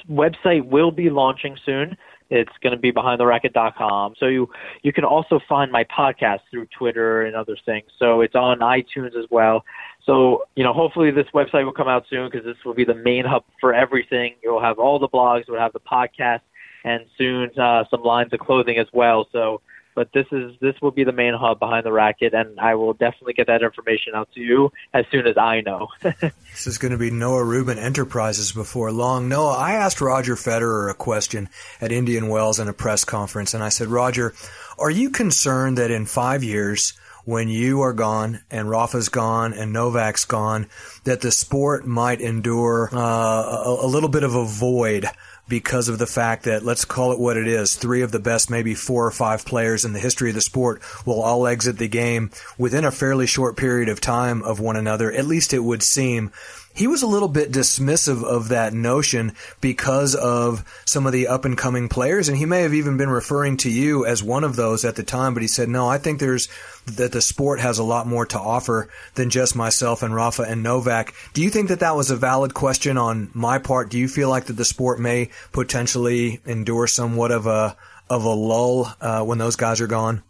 website 0.09 0.65
will 0.65 0.91
be 0.91 1.09
launching 1.09 1.57
soon. 1.65 1.97
It's 2.29 2.51
going 2.61 2.73
to 2.73 2.79
be 2.79 2.91
behindtheracket.com. 2.91 4.15
So 4.19 4.27
you 4.27 4.49
you 4.83 4.91
can 4.91 5.03
also 5.03 5.39
find 5.47 5.71
my 5.71 5.85
podcast 5.85 6.39
through 6.51 6.67
Twitter 6.77 7.23
and 7.23 7.35
other 7.35 7.57
things. 7.65 7.87
So 7.99 8.21
it's 8.21 8.35
on 8.35 8.59
iTunes 8.59 9.15
as 9.17 9.25
well. 9.29 9.63
So, 10.07 10.43
you 10.55 10.63
know, 10.63 10.73
hopefully 10.73 11.11
this 11.11 11.27
website 11.33 11.65
will 11.65 11.73
come 11.73 11.89
out 11.89 12.05
soon 12.09 12.29
because 12.31 12.45
this 12.45 12.55
will 12.65 12.73
be 12.73 12.85
the 12.85 12.95
main 12.95 13.25
hub 13.25 13.43
for 13.59 13.73
everything. 13.73 14.35
You'll 14.41 14.61
have 14.61 14.79
all 14.79 14.99
the 14.99 15.09
blogs, 15.09 15.43
you'll 15.47 15.59
have 15.59 15.73
the 15.73 15.81
podcast, 15.81 16.39
and 16.85 17.05
soon 17.17 17.49
uh, 17.59 17.83
some 17.91 18.03
lines 18.03 18.31
of 18.31 18.39
clothing 18.39 18.77
as 18.77 18.87
well. 18.93 19.27
So, 19.33 19.61
but 19.97 20.13
this 20.13 20.27
is 20.31 20.51
this 20.61 20.75
will 20.79 20.91
be 20.91 21.03
the 21.03 21.11
main 21.11 21.33
hub 21.33 21.57
behind 21.57 21.83
the 21.83 21.91
racket, 21.91 22.35
and 22.35 22.59
I 22.59 22.75
will 22.75 22.93
definitely 22.93 23.33
get 23.33 23.47
that 23.47 23.63
information 23.63 24.13
out 24.13 24.29
to 24.35 24.39
you 24.39 24.71
as 24.93 25.05
soon 25.11 25.25
as 25.25 25.39
I 25.39 25.61
know. 25.61 25.87
this 26.01 26.67
is 26.67 26.77
going 26.77 26.91
to 26.91 26.99
be 26.99 27.09
Noah 27.09 27.43
Rubin 27.43 27.79
Enterprises 27.79 28.51
before 28.51 28.91
long. 28.91 29.27
Noah, 29.27 29.57
I 29.57 29.73
asked 29.73 29.99
Roger 29.99 30.35
Federer 30.35 30.91
a 30.91 30.93
question 30.93 31.49
at 31.81 31.91
Indian 31.91 32.29
Wells 32.29 32.59
in 32.59 32.67
a 32.67 32.73
press 32.73 33.05
conference, 33.05 33.55
and 33.55 33.63
I 33.63 33.69
said, 33.69 33.87
Roger, 33.87 34.35
are 34.77 34.91
you 34.91 35.09
concerned 35.09 35.79
that 35.79 35.89
in 35.89 36.05
five 36.05 36.43
years? 36.43 36.93
when 37.25 37.49
you 37.49 37.81
are 37.81 37.91
gone 37.91 38.39
and 38.49 38.69
Rafa's 38.69 39.09
gone 39.09 39.51
and 39.51 39.73
Novak's 39.73 40.23
gone, 40.23 40.69
that 41.03 41.19
the 41.19 41.29
sport 41.29 41.85
might 41.85 42.21
endure 42.21 42.89
uh, 42.93 42.97
a, 42.97 43.79
a 43.81 43.85
little 43.85 44.07
bit 44.07 44.23
of 44.23 44.33
a 44.33 44.45
void 44.45 45.07
because 45.47 45.87
of 45.87 45.97
the 45.97 46.07
fact 46.07 46.43
that 46.43 46.63
let's 46.63 46.85
call 46.85 47.11
it 47.11 47.19
what 47.19 47.37
it 47.37 47.47
is 47.47 47.75
three 47.75 48.01
of 48.01 48.11
the 48.11 48.19
best 48.19 48.49
maybe 48.49 48.73
four 48.73 49.05
or 49.05 49.11
five 49.11 49.45
players 49.45 49.85
in 49.85 49.93
the 49.93 49.99
history 49.99 50.29
of 50.29 50.35
the 50.35 50.41
sport 50.41 50.81
will 51.05 51.21
all 51.21 51.47
exit 51.47 51.77
the 51.77 51.87
game 51.87 52.29
within 52.57 52.83
a 52.83 52.91
fairly 52.91 53.25
short 53.25 53.55
period 53.55 53.89
of 53.89 54.01
time 54.01 54.43
of 54.43 54.59
one 54.59 54.75
another. 54.75 55.11
At 55.11 55.25
least 55.25 55.53
it 55.53 55.63
would 55.63 55.83
seem 55.83 56.31
he 56.77 56.85
was 56.85 57.01
a 57.01 57.07
little 57.07 57.27
bit 57.27 57.51
dismissive 57.51 58.23
of 58.23 58.49
that 58.49 58.71
notion 58.71 59.33
because 59.61 60.13
of 60.13 60.63
some 60.85 61.07
of 61.07 61.11
the 61.11 61.27
up 61.27 61.43
and 61.43 61.57
coming 61.57 61.89
players. 61.89 62.29
And 62.29 62.37
he 62.37 62.45
may 62.45 62.61
have 62.61 62.75
even 62.75 62.97
been 62.97 63.09
referring 63.09 63.57
to 63.57 63.69
you 63.71 64.05
as 64.05 64.21
one 64.21 64.43
of 64.43 64.55
those 64.55 64.85
at 64.85 64.95
the 64.95 65.01
time, 65.01 65.33
but 65.33 65.41
he 65.41 65.47
said, 65.47 65.69
no, 65.69 65.89
I 65.89 65.97
think 65.97 66.19
there's 66.19 66.47
that 66.85 67.11
the 67.11 67.21
sport 67.21 67.59
has 67.59 67.79
a 67.79 67.83
lot 67.83 68.05
more 68.05 68.27
to 68.27 68.39
offer 68.39 68.89
than 69.15 69.31
just 69.31 69.55
myself 69.55 70.03
and 70.03 70.13
Rafa 70.13 70.43
and 70.43 70.61
Novak. 70.61 71.15
Do 71.33 71.41
you 71.41 71.49
think 71.49 71.69
that 71.69 71.79
that 71.79 71.95
was 71.95 72.11
a 72.11 72.15
valid 72.15 72.53
question 72.53 72.95
on 72.95 73.31
my 73.33 73.57
part? 73.57 73.89
Do 73.89 73.97
you 73.97 74.07
feel 74.07 74.29
like 74.29 74.45
that 74.45 74.53
the 74.53 74.63
sport 74.63 74.99
may 74.99 75.31
potentially 75.51 76.41
endure 76.45 76.85
somewhat 76.85 77.31
of 77.31 77.47
a, 77.47 77.75
of 78.07 78.23
a 78.23 78.29
lull 78.29 78.93
uh, 79.01 79.23
when 79.23 79.39
those 79.39 79.55
guys 79.55 79.81
are 79.81 79.87
gone? 79.87 80.21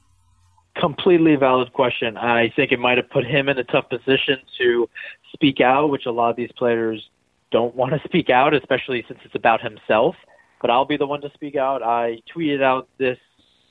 completely 0.80 1.36
valid 1.36 1.74
question. 1.74 2.18
I 2.18 2.50
think 2.56 2.72
it 2.72 2.80
might 2.80 2.98
have 2.98 3.10
put 3.10 3.26
him 3.26 3.50
in 3.50 3.58
a 3.58 3.64
tough 3.64 3.90
position 3.90 4.38
to 4.60 4.90
speak 5.34 5.62
out, 5.62 5.90
which 5.90 6.06
a 6.06 6.12
lot 6.12 6.30
of 6.30 6.36
these 6.36 6.52
players 6.58 7.10
don't 7.52 7.76
want 7.76 7.94
to 7.94 8.02
speak 8.08 8.30
out, 8.30 8.54
especially 8.54 9.04
since 9.08 9.20
it's 9.24 9.36
about 9.36 9.62
himself. 9.62 10.16
But 10.62 10.72
I'll 10.72 10.86
be 10.86 10.98
the 10.98 11.06
one 11.06 11.22
to 11.22 11.32
speak 11.34 11.56
out. 11.56 11.84
I 11.84 12.20
tweeted 12.36 12.62
out 12.62 12.88
this 12.98 13.18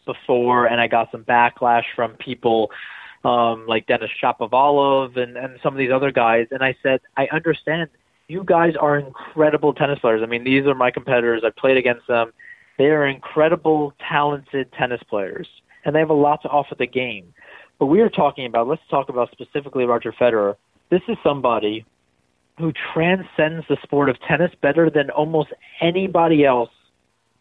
before, 0.05 0.67
and 0.67 0.81
I 0.81 0.87
got 0.87 1.11
some 1.11 1.25
backlash 1.25 1.85
from 1.97 2.13
people 2.13 2.71
um, 3.25 3.67
like 3.67 3.87
Dennis 3.87 4.11
Shapovalov 4.23 5.17
and, 5.17 5.37
and 5.37 5.59
some 5.63 5.75
of 5.75 5.79
these 5.79 5.91
other 5.91 6.13
guys. 6.13 6.47
And 6.53 6.63
I 6.63 6.77
said, 6.83 7.01
I 7.17 7.27
understand. 7.33 7.91
You 8.29 8.45
guys 8.45 8.75
are 8.81 8.99
incredible 8.99 9.73
tennis 9.73 9.99
players. 9.99 10.21
I 10.23 10.27
mean, 10.27 10.45
these 10.45 10.67
are 10.67 10.75
my 10.75 10.91
competitors. 10.91 11.43
I 11.45 11.51
played 11.51 11.77
against 11.77 12.07
them. 12.07 12.33
They 12.79 12.87
are 12.87 13.07
incredible, 13.07 13.95
talented 14.09 14.73
tennis 14.73 15.01
players 15.09 15.49
and 15.87 15.95
they 15.95 16.01
have 16.01 16.11
a 16.11 16.15
lot 16.15 16.43
to 16.43 16.49
offer 16.49 16.75
the 16.75 16.87
game. 16.87 17.33
But 17.79 17.87
we 17.87 18.01
are 18.01 18.11
talking 18.11 18.45
about, 18.45 18.67
let's 18.67 18.83
talk 18.91 19.09
about 19.09 19.31
specifically 19.31 19.85
Roger 19.85 20.13
Federer. 20.13 20.57
This 20.91 21.03
is 21.09 21.17
somebody 21.23 21.85
who 22.59 22.73
transcends 22.95 23.67
the 23.69 23.77
sport 23.83 24.09
of 24.09 24.17
tennis 24.21 24.51
better 24.63 24.89
than 24.89 25.11
almost 25.11 25.51
anybody 25.81 26.45
else 26.45 26.71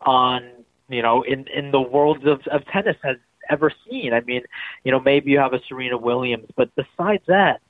on, 0.01 0.49
you 0.89 1.01
know, 1.01 1.23
in, 1.23 1.47
in 1.47 1.71
the 1.71 1.81
world 1.81 2.27
of, 2.27 2.41
of 2.51 2.65
tennis 2.67 2.97
has 3.03 3.17
ever 3.49 3.71
seen. 3.89 4.13
I 4.13 4.21
mean, 4.21 4.41
you 4.83 4.91
know, 4.91 4.99
maybe 4.99 5.31
you 5.31 5.39
have 5.39 5.53
a 5.53 5.59
Serena 5.67 5.97
Williams, 5.97 6.47
but 6.55 6.69
besides 6.75 7.23
that, 7.27 7.61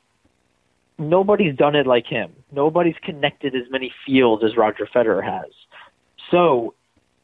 nobody's 0.98 1.56
done 1.56 1.76
it 1.76 1.86
like 1.86 2.08
him. 2.08 2.32
Nobody's 2.52 2.96
connected 3.04 3.56
as 3.56 3.70
many 3.70 3.94
fields 4.06 4.44
as 4.44 4.58
Roger 4.58 4.88
Federer 4.94 5.24
has. 5.24 5.52
So, 6.32 6.74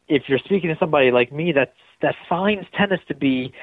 if 0.08 0.24
you're 0.28 0.40
speaking 0.40 0.70
to 0.70 0.78
somebody 0.78 1.10
like 1.10 1.32
me 1.32 1.54
that's 1.54 1.72
that 2.02 2.16
finds 2.28 2.68
tennis 2.78 3.00
to 3.08 3.16
be 3.16 3.54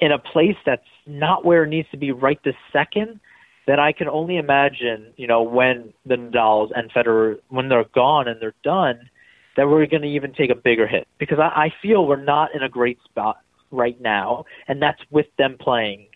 in 0.00 0.10
a 0.10 0.18
place 0.18 0.56
that's 0.66 0.82
not 1.06 1.44
where 1.44 1.64
it 1.64 1.68
needs 1.68 1.88
to 1.90 1.96
be 1.96 2.10
right 2.10 2.40
this 2.44 2.56
second, 2.72 3.20
then 3.66 3.78
I 3.78 3.92
can 3.92 4.08
only 4.08 4.36
imagine, 4.36 5.12
you 5.16 5.26
know, 5.26 5.42
when 5.42 5.92
the 6.04 6.16
Nadals 6.16 6.70
and 6.74 6.90
Federer, 6.92 7.38
when 7.48 7.68
they're 7.68 7.84
gone 7.94 8.28
and 8.28 8.40
they're 8.40 8.54
done, 8.64 9.08
that 9.56 9.68
we're 9.68 9.86
going 9.86 10.02
to 10.02 10.08
even 10.08 10.32
take 10.32 10.50
a 10.50 10.54
bigger 10.54 10.86
hit 10.86 11.06
because 11.18 11.38
I, 11.38 11.64
I 11.64 11.74
feel 11.82 12.06
we're 12.06 12.22
not 12.22 12.54
in 12.54 12.62
a 12.62 12.68
great 12.68 12.98
spot 13.04 13.38
right 13.70 14.00
now, 14.00 14.44
and 14.68 14.80
that's 14.80 15.00
with 15.10 15.26
them 15.38 15.56
playing, 15.60 16.06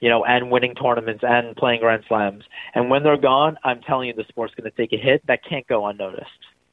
you 0.00 0.08
know, 0.08 0.24
and 0.24 0.50
winning 0.50 0.74
tournaments 0.74 1.22
and 1.26 1.56
playing 1.56 1.80
Grand 1.80 2.04
Slams. 2.06 2.44
And 2.74 2.90
when 2.90 3.02
they're 3.02 3.16
gone, 3.16 3.56
I'm 3.64 3.80
telling 3.80 4.08
you, 4.08 4.14
the 4.14 4.24
sport's 4.28 4.54
going 4.54 4.70
to 4.70 4.76
take 4.76 4.92
a 4.92 5.02
hit 5.02 5.26
that 5.26 5.40
can't 5.48 5.66
go 5.66 5.86
unnoticed. 5.86 6.28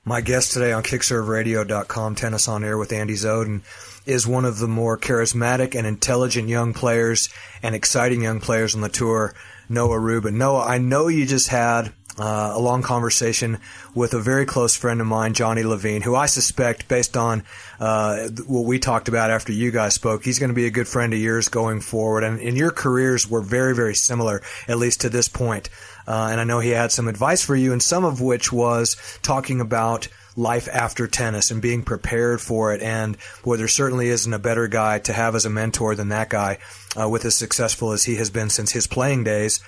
My 0.05 0.21
guest 0.21 0.53
today 0.53 0.71
on 0.71 0.81
KickServeRadio.com, 0.81 2.15
Tennis 2.15 2.47
on 2.47 2.63
Air 2.63 2.77
with 2.77 2.93
Andy 2.93 3.13
Zoden, 3.13 3.61
is 4.07 4.25
one 4.25 4.45
of 4.45 4.57
the 4.57 4.67
more 4.67 4.97
charismatic 4.97 5.75
and 5.75 5.85
intelligent 5.85 6.47
young 6.47 6.73
players 6.73 7.29
and 7.61 7.75
exciting 7.75 8.23
young 8.23 8.39
players 8.39 8.73
on 8.75 8.81
the 8.81 8.89
tour, 8.89 9.35
Noah 9.69 9.99
Rubin. 9.99 10.37
Noah, 10.37 10.65
I 10.65 10.79
know 10.79 11.07
you 11.07 11.25
just 11.25 11.47
had 11.47 11.93
uh, 12.17 12.53
a 12.55 12.59
long 12.59 12.81
conversation 12.81 13.59
with 13.95 14.13
a 14.13 14.19
very 14.19 14.45
close 14.45 14.75
friend 14.75 14.99
of 14.99 15.07
mine, 15.07 15.33
Johnny 15.33 15.63
Levine, 15.63 16.01
who 16.01 16.15
I 16.15 16.25
suspect, 16.25 16.87
based 16.87 17.15
on 17.15 17.43
uh, 17.79 18.27
what 18.45 18.65
we 18.65 18.79
talked 18.79 19.07
about 19.07 19.31
after 19.31 19.53
you 19.53 19.71
guys 19.71 19.93
spoke, 19.93 20.25
he's 20.25 20.39
going 20.39 20.49
to 20.49 20.55
be 20.55 20.65
a 20.65 20.71
good 20.71 20.87
friend 20.87 21.13
of 21.13 21.19
yours 21.19 21.47
going 21.47 21.79
forward. 21.79 22.23
And, 22.23 22.39
and 22.41 22.57
your 22.57 22.71
careers 22.71 23.29
were 23.29 23.41
very, 23.41 23.73
very 23.75 23.95
similar, 23.95 24.41
at 24.67 24.77
least 24.77 25.01
to 25.01 25.09
this 25.09 25.29
point. 25.29 25.69
Uh, 26.07 26.29
and 26.31 26.41
I 26.41 26.43
know 26.43 26.59
he 26.59 26.71
had 26.71 26.91
some 26.91 27.07
advice 27.07 27.43
for 27.43 27.55
you, 27.55 27.71
and 27.71 27.81
some 27.81 28.03
of 28.03 28.19
which 28.19 28.51
was 28.51 28.97
talking 29.21 29.61
about 29.61 30.07
life 30.39 30.69
after 30.71 31.05
tennis 31.05 31.51
and 31.51 31.61
being 31.61 31.83
prepared 31.83 32.39
for 32.39 32.73
it. 32.73 32.81
And 32.81 33.17
boy, 33.43 33.57
there 33.57 33.67
certainly 33.67 34.07
isn't 34.07 34.33
a 34.33 34.39
better 34.39 34.67
guy 34.67 34.99
to 34.99 35.13
have 35.13 35.35
as 35.35 35.45
a 35.45 35.49
mentor 35.49 35.95
than 35.95 36.09
that 36.09 36.29
guy, 36.29 36.59
uh, 36.99 37.09
with 37.09 37.25
as 37.25 37.35
successful 37.35 37.91
as 37.91 38.05
he 38.05 38.15
has 38.15 38.29
been 38.29 38.49
since 38.49 38.71
his 38.71 38.87
playing 38.87 39.25
days. 39.25 39.61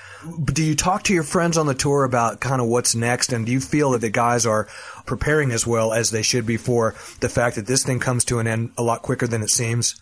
Do 0.43 0.63
you 0.63 0.75
talk 0.75 1.03
to 1.03 1.13
your 1.13 1.23
friends 1.23 1.57
on 1.57 1.65
the 1.65 1.73
tour 1.73 2.05
about 2.05 2.39
kind 2.39 2.61
of 2.61 2.67
what's 2.67 2.95
next? 2.95 3.33
And 3.33 3.45
do 3.45 3.51
you 3.51 3.59
feel 3.59 3.91
that 3.91 4.01
the 4.01 4.09
guys 4.09 4.45
are 4.45 4.67
preparing 5.05 5.51
as 5.51 5.67
well 5.67 5.91
as 5.91 6.11
they 6.11 6.21
should 6.21 6.45
be 6.45 6.57
for 6.57 6.95
the 7.19 7.29
fact 7.29 7.57
that 7.57 7.67
this 7.67 7.83
thing 7.83 7.99
comes 7.99 8.23
to 8.25 8.39
an 8.39 8.47
end 8.47 8.71
a 8.77 8.83
lot 8.83 9.01
quicker 9.01 9.27
than 9.27 9.43
it 9.43 9.49
seems? 9.49 10.01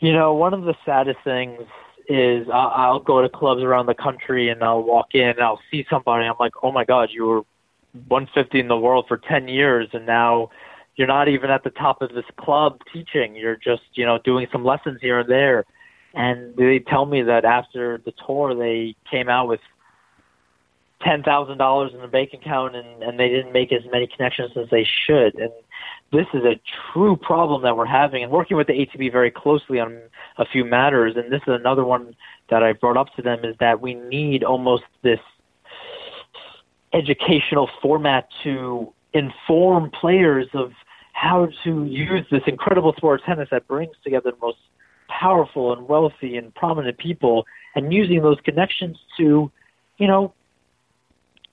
You 0.00 0.12
know, 0.12 0.32
one 0.32 0.54
of 0.54 0.62
the 0.62 0.74
saddest 0.86 1.18
things 1.22 1.60
is 2.08 2.48
I'll 2.50 3.00
go 3.00 3.20
to 3.20 3.28
clubs 3.28 3.62
around 3.62 3.86
the 3.86 3.94
country 3.94 4.48
and 4.48 4.64
I'll 4.64 4.82
walk 4.82 5.08
in 5.12 5.28
and 5.28 5.40
I'll 5.40 5.60
see 5.70 5.84
somebody. 5.90 6.24
I'm 6.24 6.36
like, 6.40 6.54
oh 6.62 6.72
my 6.72 6.84
God, 6.84 7.10
you 7.12 7.26
were 7.26 7.42
150 8.08 8.60
in 8.60 8.68
the 8.68 8.78
world 8.78 9.06
for 9.08 9.16
10 9.16 9.48
years, 9.48 9.88
and 9.92 10.06
now 10.06 10.50
you're 10.96 11.08
not 11.08 11.28
even 11.28 11.50
at 11.50 11.64
the 11.64 11.70
top 11.70 12.02
of 12.02 12.12
this 12.12 12.24
club 12.36 12.80
teaching. 12.92 13.36
You're 13.36 13.56
just, 13.56 13.82
you 13.94 14.04
know, 14.04 14.18
doing 14.18 14.46
some 14.52 14.64
lessons 14.64 14.98
here 15.00 15.20
and 15.20 15.30
there. 15.30 15.64
And 16.14 16.56
they 16.56 16.80
tell 16.80 17.06
me 17.06 17.22
that 17.22 17.44
after 17.44 18.00
the 18.04 18.12
tour, 18.26 18.54
they 18.54 18.96
came 19.10 19.28
out 19.28 19.48
with 19.48 19.60
ten 21.02 21.22
thousand 21.22 21.58
dollars 21.58 21.92
in 21.94 22.00
the 22.00 22.08
bank 22.08 22.30
account, 22.32 22.74
and 22.74 23.02
and 23.02 23.20
they 23.20 23.28
didn't 23.28 23.52
make 23.52 23.72
as 23.72 23.82
many 23.92 24.06
connections 24.08 24.52
as 24.56 24.68
they 24.70 24.84
should. 25.06 25.34
And 25.36 25.52
this 26.12 26.26
is 26.32 26.42
a 26.44 26.60
true 26.92 27.16
problem 27.16 27.62
that 27.62 27.76
we're 27.76 27.86
having. 27.86 28.22
And 28.22 28.32
working 28.32 28.56
with 28.56 28.66
the 28.66 28.72
ATP 28.72 29.12
very 29.12 29.30
closely 29.30 29.78
on 29.78 30.00
a 30.38 30.46
few 30.46 30.64
matters, 30.64 31.14
and 31.16 31.30
this 31.30 31.42
is 31.46 31.54
another 31.54 31.84
one 31.84 32.16
that 32.50 32.62
I 32.62 32.72
brought 32.72 32.96
up 32.96 33.14
to 33.16 33.22
them 33.22 33.44
is 33.44 33.54
that 33.60 33.80
we 33.80 33.94
need 33.94 34.42
almost 34.42 34.84
this 35.02 35.20
educational 36.92 37.68
format 37.82 38.28
to 38.44 38.92
inform 39.12 39.90
players 39.90 40.46
of 40.54 40.72
how 41.12 41.48
to 41.64 41.84
use 41.84 42.24
this 42.30 42.42
incredible 42.46 42.92
sport 42.96 43.20
of 43.20 43.26
tennis 43.26 43.48
that 43.50 43.66
brings 43.66 43.94
together 44.04 44.30
the 44.30 44.36
most 44.40 44.58
powerful 45.08 45.72
and 45.72 45.88
wealthy 45.88 46.36
and 46.36 46.54
prominent 46.54 46.96
people 46.98 47.44
and 47.74 47.92
using 47.92 48.22
those 48.22 48.38
connections 48.44 48.96
to, 49.16 49.50
you 49.98 50.06
know, 50.06 50.32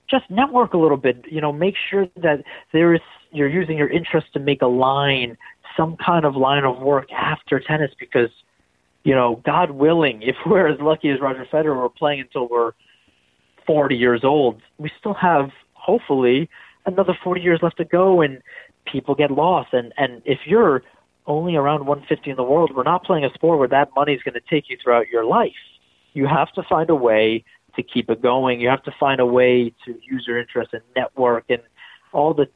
just 0.10 0.30
network 0.30 0.74
a 0.74 0.77
little 0.77 0.98
bit, 0.98 1.25
you 1.30 1.42
know, 1.42 1.51
make 1.51 1.75
sure 1.89 2.08
that 2.18 2.44
there 2.72 2.94
is 2.94 3.01
you're 3.32 3.50
using 3.50 3.77
your 3.77 3.89
interest 3.89 4.27
to 4.34 4.39
make 4.39 4.62
a 4.62 4.68
line, 4.68 5.38
some 5.75 5.98
kind 5.98 6.25
of 6.25 6.36
line 6.36 6.63
of 6.63 6.80
work 6.80 7.12
after 7.12 7.60
tennis 7.60 7.92
because, 8.00 8.30
you 9.04 9.15
know, 9.15 9.42
God 9.46 9.72
willing, 9.72 10.22
if 10.22 10.36
we're 10.46 10.68
as 10.68 10.80
lucky 10.80 11.10
as 11.10 11.20
Roger 11.20 11.46
Federer, 11.51 11.75
we're 11.75 11.89
playing 11.89 12.22
until 12.22 12.48
we're 12.48 12.74
40 13.65 13.95
years 13.95 14.24
old, 14.24 14.62
we 14.77 14.91
still 15.00 15.13
have 15.13 15.51
hopefully 15.74 16.50
another 16.86 17.17
40 17.24 17.41
years 17.41 17.60
left 17.62 17.77
to 17.77 17.86
go 17.86 18.22
and 18.22 18.41
people 18.86 19.15
get 19.15 19.31
lost 19.31 19.74
and 19.74 19.93
and 19.98 20.22
if 20.25 20.39
you're 20.45 20.84
only 21.27 21.55
around 21.55 21.86
150 21.86 22.29
in 22.29 22.36
the 22.36 22.43
world, 22.43 22.72
we're 22.75 22.84
not 22.84 23.03
playing 23.03 23.25
a 23.25 23.34
sport 23.34 23.60
where 23.60 23.67
that 23.67 23.89
money 23.95 24.13
is 24.13 24.22
going 24.22 24.36
to 24.36 24.41
take 24.50 24.69
you 24.69 24.77
throughout 24.81 25.07
your 25.07 25.25
life. 25.25 25.53
You 26.13 26.27
have 26.27 26.51
to 26.53 26.63
find 26.63 26.89
a 26.89 26.95
way 26.95 27.43
to 27.75 27.84
keep 27.84 28.10
it 28.10 28.22
going. 28.22 28.62
You 28.62 28.69
have 28.69 28.84
to 28.84 28.93
find 29.00 29.19
a 29.19 29.25
way 29.25 29.74
to 29.86 30.00
use 30.03 30.25
your 30.27 30.39
interest 30.39 30.72
and 30.74 30.81
network 30.95 31.45
and 31.50 31.62
all 32.13 32.34
the 32.34 32.48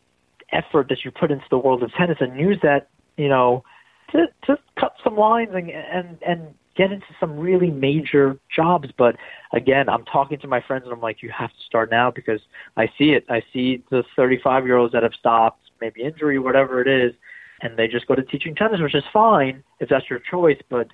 effort 0.51 0.88
that 0.89 1.04
you 1.04 1.12
put 1.12 1.32
into 1.32 1.46
the 1.50 1.58
world 1.58 1.84
of 1.84 1.92
tennis 1.94 2.18
and 2.20 2.39
use 2.39 2.58
that, 2.63 2.89
you 3.18 3.28
know, 3.28 3.63
to 4.12 4.28
to 4.46 4.58
cut 4.80 4.96
some 5.04 5.18
lines 5.18 5.50
and 5.54 5.70
and 5.70 6.18
and 6.25 6.54
get 6.80 6.94
into 6.94 7.08
some 7.20 7.38
really 7.38 7.70
major 7.70 8.40
jobs. 8.56 8.88
But 8.98 9.18
again, 9.52 9.90
I'm 9.90 10.06
talking 10.06 10.40
to 10.40 10.48
my 10.48 10.62
friends 10.62 10.86
and 10.86 10.94
I'm 10.94 11.02
like, 11.02 11.22
you 11.22 11.30
have 11.38 11.50
to 11.50 11.64
start 11.66 11.92
now 11.92 12.10
because 12.10 12.40
I 12.78 12.88
see 12.98 13.12
it. 13.12 13.26
I 13.30 13.44
see 13.52 13.84
the 13.92 14.06
35 14.16 14.66
year 14.66 14.78
olds 14.78 14.94
that 14.94 15.04
have 15.04 15.14
stopped, 15.14 15.60
maybe 15.82 16.02
injury, 16.02 16.40
whatever 16.40 16.82
it 16.82 16.88
is, 16.88 17.14
and 17.62 17.78
they 17.78 17.90
just 17.90 18.08
go 18.08 18.16
to 18.16 18.24
teaching 18.24 18.56
tennis, 18.56 18.80
which 18.80 18.96
is 18.96 19.04
fine 19.12 19.62
if 19.82 19.90
that's 19.90 20.10
your 20.10 20.20
choice. 20.20 20.58
But 20.70 20.88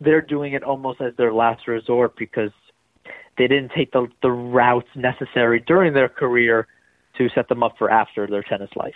they're 0.00 0.20
doing 0.20 0.52
it 0.52 0.62
almost 0.62 1.00
as 1.00 1.12
their 1.16 1.32
last 1.34 1.66
resort 1.66 2.16
because 2.16 2.52
they 3.36 3.48
didn't 3.48 3.72
take 3.74 3.90
the 3.90 4.06
the 4.22 4.30
routes 4.30 4.88
necessary 4.94 5.58
during 5.66 5.92
their 5.92 6.08
career 6.08 6.68
to 7.18 7.28
set 7.34 7.48
them 7.48 7.64
up 7.64 7.76
for 7.78 7.90
after 7.90 8.28
their 8.28 8.44
tennis 8.44 8.70
life. 8.76 8.94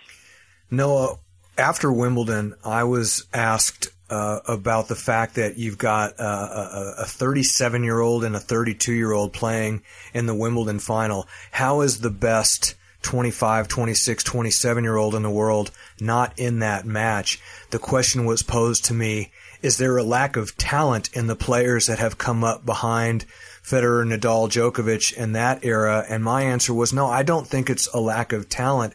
Noah, 0.71 1.17
after 1.59 1.93
Wimbledon, 1.93 2.55
I 2.65 2.85
was 2.85 3.26
asked 3.35 3.88
uh, 4.08 4.40
about 4.46 4.88
the 4.88 4.94
fact 4.94 5.34
that 5.34 5.56
you've 5.56 5.78
got 5.78 6.14
uh, 6.18 6.94
a 6.98 7.04
37 7.04 7.82
year 7.82 8.00
old 8.00 8.25
and 8.25 8.36
a 8.36 8.40
32 8.40 8.92
year 8.92 9.12
old 9.12 9.32
playing 9.32 9.82
in 10.14 10.26
the 10.26 10.34
Wimbledon 10.34 10.78
final. 10.78 11.26
How 11.50 11.80
is 11.80 12.00
the 12.00 12.10
best 12.10 12.75
25, 13.02 13.68
26, 13.68 14.25
27 14.25 14.84
year 14.84 14.96
old 14.96 15.14
in 15.14 15.22
the 15.22 15.30
world 15.30 15.70
not 16.00 16.38
in 16.38 16.60
that 16.60 16.86
match? 16.86 17.40
The 17.70 17.78
question 17.78 18.25
was 18.25 18.42
posed 18.42 18.84
to 18.86 18.94
me 18.94 19.32
is 19.62 19.78
there 19.78 19.96
a 19.96 20.04
lack 20.04 20.36
of 20.36 20.56
talent 20.56 21.10
in 21.14 21.26
the 21.26 21.34
players 21.34 21.86
that 21.86 21.98
have 21.98 22.18
come 22.18 22.44
up 22.44 22.64
behind 22.64 23.25
Federer, 23.64 24.06
Nadal, 24.06 24.48
Djokovic 24.48 25.16
in 25.16 25.32
that 25.32 25.64
era? 25.64 26.04
And 26.08 26.22
my 26.22 26.42
answer 26.42 26.72
was 26.72 26.92
no, 26.92 27.06
I 27.06 27.22
don't 27.22 27.46
think 27.46 27.68
it's 27.68 27.88
a 27.88 27.98
lack 27.98 28.32
of 28.32 28.48
talent. 28.48 28.94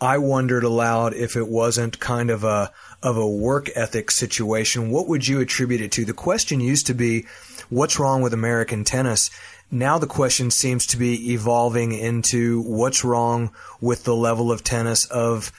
I 0.00 0.18
wondered 0.18 0.62
aloud 0.62 1.14
if 1.14 1.36
it 1.36 1.48
wasn't 1.48 1.98
kind 1.98 2.30
of 2.30 2.44
a 2.44 2.72
of 3.02 3.16
a 3.16 3.28
work 3.28 3.68
ethic 3.76 4.10
situation, 4.10 4.90
what 4.90 5.06
would 5.08 5.26
you 5.26 5.40
attribute 5.40 5.80
it 5.80 5.92
to? 5.92 6.04
The 6.04 6.12
question 6.12 6.60
used 6.60 6.86
to 6.88 6.94
be, 6.94 7.26
what's 7.68 7.98
wrong 7.98 8.22
with 8.22 8.32
American 8.32 8.84
tennis? 8.84 9.30
Now 9.70 9.98
the 9.98 10.06
question 10.06 10.50
seems 10.50 10.86
to 10.86 10.96
be 10.96 11.32
evolving 11.32 11.92
into 11.92 12.62
what's 12.62 13.04
wrong 13.04 13.52
with 13.80 14.04
the 14.04 14.16
level 14.16 14.50
of 14.50 14.64
tennis 14.64 15.04
of, 15.06 15.52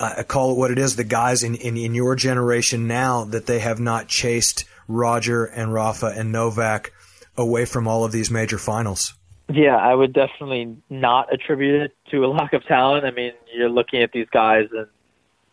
uh, 0.00 0.14
I 0.18 0.22
call 0.24 0.52
it 0.52 0.58
what 0.58 0.70
it 0.70 0.78
is, 0.78 0.96
the 0.96 1.04
guys 1.04 1.42
in, 1.42 1.54
in, 1.54 1.76
in 1.76 1.94
your 1.94 2.16
generation 2.16 2.86
now 2.86 3.24
that 3.24 3.46
they 3.46 3.60
have 3.60 3.80
not 3.80 4.08
chased 4.08 4.64
Roger 4.88 5.44
and 5.44 5.72
Rafa 5.72 6.06
and 6.06 6.32
Novak 6.32 6.92
away 7.36 7.64
from 7.64 7.88
all 7.88 8.04
of 8.04 8.12
these 8.12 8.30
major 8.30 8.58
finals. 8.58 9.14
Yeah, 9.48 9.76
I 9.76 9.94
would 9.94 10.12
definitely 10.12 10.76
not 10.90 11.32
attribute 11.32 11.82
it 11.82 11.96
to 12.10 12.24
a 12.24 12.28
lack 12.28 12.52
of 12.52 12.64
talent. 12.64 13.04
I 13.04 13.10
mean, 13.10 13.32
you're 13.54 13.70
looking 13.70 14.02
at 14.02 14.12
these 14.12 14.28
guys 14.30 14.66
and 14.72 14.86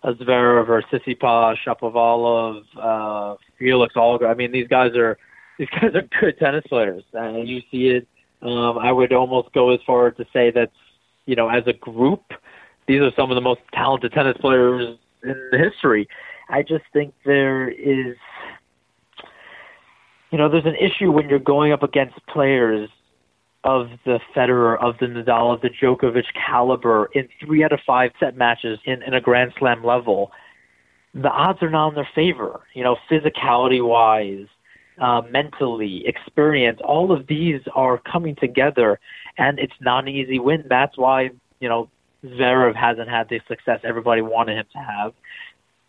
Zverev 0.03 0.69
or 0.69 0.81
Tsitsipas, 0.83 1.57
Shapovalov, 1.65 2.63
uh, 2.79 3.35
Felix 3.57 3.93
Auger. 3.95 4.27
I 4.27 4.33
mean, 4.33 4.51
these 4.51 4.67
guys 4.67 4.95
are 4.95 5.17
these 5.57 5.67
guys 5.81 5.93
are 5.95 6.03
good 6.19 6.37
tennis 6.39 6.63
players, 6.67 7.03
and 7.13 7.47
you 7.47 7.61
see 7.71 7.87
it. 7.87 8.07
Um, 8.41 8.77
I 8.77 8.91
would 8.91 9.11
almost 9.11 9.51
go 9.53 9.71
as 9.71 9.79
far 9.85 10.11
to 10.11 10.25
say 10.31 10.49
that, 10.51 10.71
you 11.25 11.35
know, 11.35 11.49
as 11.49 11.63
a 11.67 11.73
group, 11.73 12.23
these 12.87 13.01
are 13.01 13.11
some 13.17 13.29
of 13.29 13.35
the 13.35 13.41
most 13.41 13.59
talented 13.73 14.13
tennis 14.13 14.37
players 14.39 14.97
in 15.23 15.35
history. 15.51 16.07
I 16.49 16.63
just 16.63 16.85
think 16.93 17.13
there 17.25 17.69
is, 17.69 18.15
you 20.31 20.37
know, 20.37 20.47
there's 20.47 20.65
an 20.65 20.75
issue 20.75 21.11
when 21.11 21.27
you're 21.27 21.37
going 21.37 21.73
up 21.73 21.83
against 21.83 22.15
players 22.27 22.89
of 23.63 23.89
the 24.05 24.19
Federer, 24.35 24.81
of 24.81 24.97
the 24.99 25.07
Nadal, 25.07 25.53
of 25.53 25.61
the 25.61 25.69
Djokovic 25.69 26.23
caliber 26.33 27.09
in 27.13 27.27
three 27.43 27.63
out 27.63 27.73
of 27.73 27.79
five 27.85 28.11
set 28.19 28.37
matches 28.37 28.79
in, 28.85 29.03
in 29.03 29.13
a 29.13 29.21
Grand 29.21 29.53
Slam 29.59 29.83
level, 29.83 30.31
the 31.13 31.29
odds 31.29 31.61
are 31.61 31.69
not 31.69 31.89
in 31.89 31.95
their 31.95 32.09
favor. 32.15 32.61
You 32.73 32.83
know, 32.83 32.95
physicality 33.11 33.85
wise, 33.85 34.47
uh, 34.99 35.21
mentally, 35.29 36.03
experience. 36.05 36.79
All 36.83 37.11
of 37.11 37.27
these 37.27 37.61
are 37.75 37.97
coming 37.97 38.35
together, 38.35 38.99
and 39.37 39.59
it's 39.59 39.73
not 39.81 40.03
an 40.03 40.09
easy 40.09 40.39
win. 40.39 40.63
That's 40.69 40.97
why 40.97 41.31
you 41.59 41.67
know 41.67 41.89
Zverev 42.23 42.75
hasn't 42.75 43.09
had 43.09 43.27
the 43.29 43.41
success 43.47 43.81
everybody 43.83 44.21
wanted 44.21 44.57
him 44.57 44.65
to 44.73 44.79
have, 44.79 45.13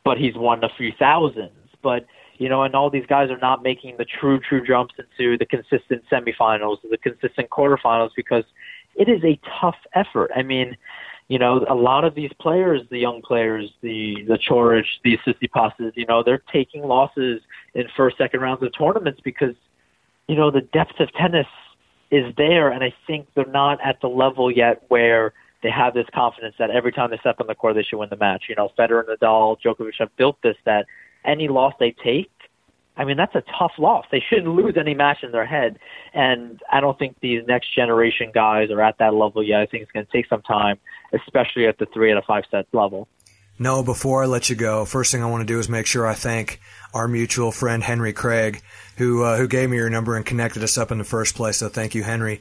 but 0.05 0.19
he's 0.19 0.35
won 0.35 0.65
a 0.65 0.71
few 0.77 0.93
thousands. 0.99 1.53
But 1.83 2.07
you 2.41 2.49
know, 2.49 2.63
and 2.63 2.75
all 2.75 2.89
these 2.89 3.05
guys 3.07 3.31
are 3.31 3.39
not 3.39 3.63
making 3.63 3.99
the 3.99 4.07
true, 4.07 4.41
true 4.41 4.67
jumps 4.67 4.95
into 4.99 5.37
the 5.37 5.45
consistent 5.45 6.03
semifinals, 6.11 6.79
the 6.91 6.97
consistent 6.97 7.51
quarterfinals, 7.51 8.09
because 8.17 8.45
it 8.97 9.11
is 9.11 9.23
a 9.23 9.39
tough 9.61 9.77
effort. 9.95 10.31
I 10.35 10.43
mean, 10.43 10.75
you 11.29 11.39
know, 11.39 11.67
a 11.69 11.75
lot 11.75 12.03
of 12.05 12.15
these 12.15 12.31
players, 12.41 12.81
the 12.91 12.99
young 12.99 13.21
players, 13.21 13.71
the 13.83 14.25
the 14.27 14.39
Coric, 14.39 14.87
the 15.05 15.19
Tsitsipas's, 15.19 15.93
you 15.97 16.07
know, 16.07 16.23
they're 16.23 16.43
taking 16.51 16.83
losses 16.83 17.43
in 17.75 17.85
first, 17.95 18.17
second 18.17 18.41
rounds 18.41 18.63
of 18.63 18.71
tournaments 18.77 19.21
because, 19.23 19.55
you 20.27 20.35
know, 20.35 20.51
the 20.51 20.63
depth 20.63 20.99
of 20.99 21.13
tennis 21.13 21.47
is 22.11 22.35
there, 22.39 22.71
and 22.71 22.83
I 22.83 22.95
think 23.07 23.29
they're 23.35 23.45
not 23.45 23.79
at 23.85 24.01
the 24.01 24.09
level 24.09 24.51
yet 24.51 24.83
where 24.89 25.35
they 25.63 25.71
have 25.71 25.93
this 25.93 26.07
confidence 26.15 26.55
that 26.59 26.71
every 26.71 26.91
time 26.91 27.11
they 27.11 27.19
step 27.19 27.37
on 27.39 27.49
the 27.49 27.55
court, 27.55 27.75
they 27.75 27.83
should 27.83 27.99
win 27.99 28.09
the 28.09 28.17
match. 28.17 28.45
You 28.49 28.55
know, 28.55 28.71
Federer, 28.79 29.05
Nadal, 29.05 29.59
Djokovic 29.63 29.93
have 29.99 30.17
built 30.17 30.39
this 30.43 30.57
that 30.65 30.87
any 31.25 31.49
loss 31.49 31.75
they 31.79 31.95
take, 32.03 32.31
I 32.97 33.05
mean, 33.05 33.17
that's 33.17 33.35
a 33.35 33.43
tough 33.59 33.73
loss. 33.79 34.05
They 34.13 34.23
shouldn't 34.29 34.49
lose 34.49 34.75
any 34.79 34.95
match 34.95 35.19
in 35.23 35.33
their 35.33 35.47
head. 35.47 35.79
And 36.13 36.61
I 36.71 36.81
don't 36.81 36.99
think 36.99 37.17
these 37.21 37.43
next 37.47 37.75
generation 37.75 38.31
guys 38.35 38.71
are 38.71 38.83
at 38.83 38.99
that 38.99 39.15
level 39.15 39.43
yet. 39.43 39.61
I 39.61 39.67
think 39.67 39.85
it's 39.85 39.93
going 39.93 40.05
to 40.05 40.13
take 40.13 40.27
some 40.29 40.43
time, 40.43 40.79
especially 41.15 41.67
at 41.67 41.79
the 41.79 41.87
three 41.87 42.13
out 42.13 42.19
of 42.19 42.25
five 42.25 42.45
set 42.51 42.67
level. 42.73 43.09
No, 43.59 43.83
before 43.83 44.23
I 44.23 44.27
let 44.27 44.51
you 44.51 44.57
go, 44.57 44.85
first 44.85 45.13
thing 45.13 45.23
I 45.23 45.27
want 45.27 45.43
to 45.43 45.47
do 45.47 45.59
is 45.59 45.69
make 45.69 45.87
sure 45.87 46.07
I 46.07 46.15
thank 46.15 46.61
our 46.93 47.09
mutual 47.09 47.53
friend 47.53 47.83
Henry 47.83 48.13
Craig, 48.13 48.63
who 48.97 49.23
uh, 49.23 49.37
who 49.39 49.49
gave 49.49 49.71
me 49.71 49.79
your 49.79 49.89
number 49.89 50.15
and 50.15 50.27
connected 50.27 50.63
us 50.63 50.77
up 50.77 50.91
in 50.93 50.99
the 50.99 51.05
first 51.05 51.35
place. 51.35 51.57
So 51.57 51.71
thank 51.71 51.95
you, 51.95 52.03
Henry. 52.03 52.41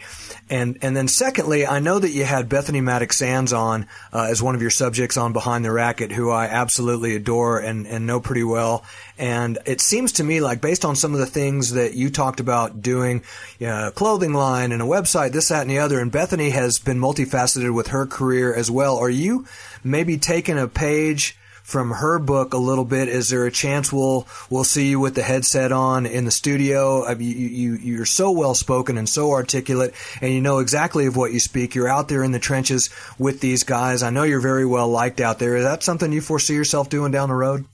And 0.49 0.77
and 0.81 0.95
then 0.95 1.07
secondly, 1.07 1.65
I 1.65 1.79
know 1.79 1.99
that 1.99 2.11
you 2.11 2.25
had 2.25 2.49
Bethanie 2.49 2.81
Mattek-Sands 2.81 3.53
on 3.53 3.87
uh, 4.11 4.27
as 4.29 4.41
one 4.41 4.55
of 4.55 4.61
your 4.61 4.71
subjects 4.71 5.15
on 5.15 5.31
Behind 5.31 5.63
the 5.63 5.71
Racket, 5.71 6.11
who 6.11 6.29
I 6.29 6.47
absolutely 6.47 7.15
adore 7.15 7.59
and 7.59 7.87
and 7.87 8.05
know 8.05 8.19
pretty 8.19 8.43
well. 8.43 8.83
And 9.17 9.57
it 9.65 9.79
seems 9.79 10.13
to 10.13 10.23
me 10.23 10.41
like 10.41 10.59
based 10.59 10.83
on 10.83 10.95
some 10.97 11.13
of 11.13 11.19
the 11.19 11.25
things 11.25 11.71
that 11.71 11.93
you 11.93 12.09
talked 12.09 12.41
about 12.41 12.81
doing, 12.81 13.23
you 13.57 13.67
know, 13.67 13.87
a 13.87 13.91
clothing 13.91 14.33
line 14.33 14.73
and 14.73 14.81
a 14.81 14.85
website, 14.85 15.31
this, 15.31 15.47
that, 15.49 15.61
and 15.61 15.71
the 15.71 15.79
other. 15.79 15.99
And 15.99 16.11
Bethanie 16.11 16.51
has 16.51 16.77
been 16.79 16.99
multifaceted 16.99 17.73
with 17.73 17.87
her 17.87 18.05
career 18.05 18.53
as 18.53 18.69
well. 18.69 18.97
Are 18.97 19.09
you 19.09 19.45
maybe 19.83 20.17
taking 20.17 20.57
a 20.57 20.67
page? 20.67 21.37
From 21.69 21.91
her 21.91 22.17
book 22.17 22.53
a 22.53 22.57
little 22.57 22.83
bit. 22.83 23.07
Is 23.07 23.29
there 23.29 23.45
a 23.45 23.51
chance 23.51 23.93
we'll 23.93 24.27
we'll 24.49 24.63
see 24.63 24.89
you 24.89 24.99
with 24.99 25.15
the 25.15 25.21
headset 25.21 25.71
on 25.71 26.05
in 26.05 26.25
the 26.25 26.31
studio? 26.31 27.05
I 27.05 27.13
mean, 27.13 27.29
you, 27.29 27.47
you 27.47 27.75
you're 27.75 28.05
so 28.05 28.31
well 28.31 28.55
spoken 28.55 28.97
and 28.97 29.07
so 29.07 29.31
articulate, 29.31 29.93
and 30.21 30.33
you 30.33 30.41
know 30.41 30.59
exactly 30.59 31.05
of 31.05 31.15
what 31.15 31.31
you 31.31 31.39
speak. 31.39 31.75
You're 31.75 31.87
out 31.87 32.07
there 32.07 32.23
in 32.23 32.31
the 32.31 32.39
trenches 32.39 32.89
with 33.19 33.39
these 33.39 33.63
guys. 33.63 34.01
I 34.01 34.09
know 34.09 34.23
you're 34.23 34.41
very 34.41 34.65
well 34.65 34.89
liked 34.89 35.21
out 35.21 35.39
there. 35.39 35.55
Is 35.55 35.63
that 35.63 35.83
something 35.83 36.11
you 36.11 36.21
foresee 36.21 36.55
yourself 36.55 36.89
doing 36.89 37.11
down 37.11 37.29
the 37.29 37.35
road? 37.35 37.65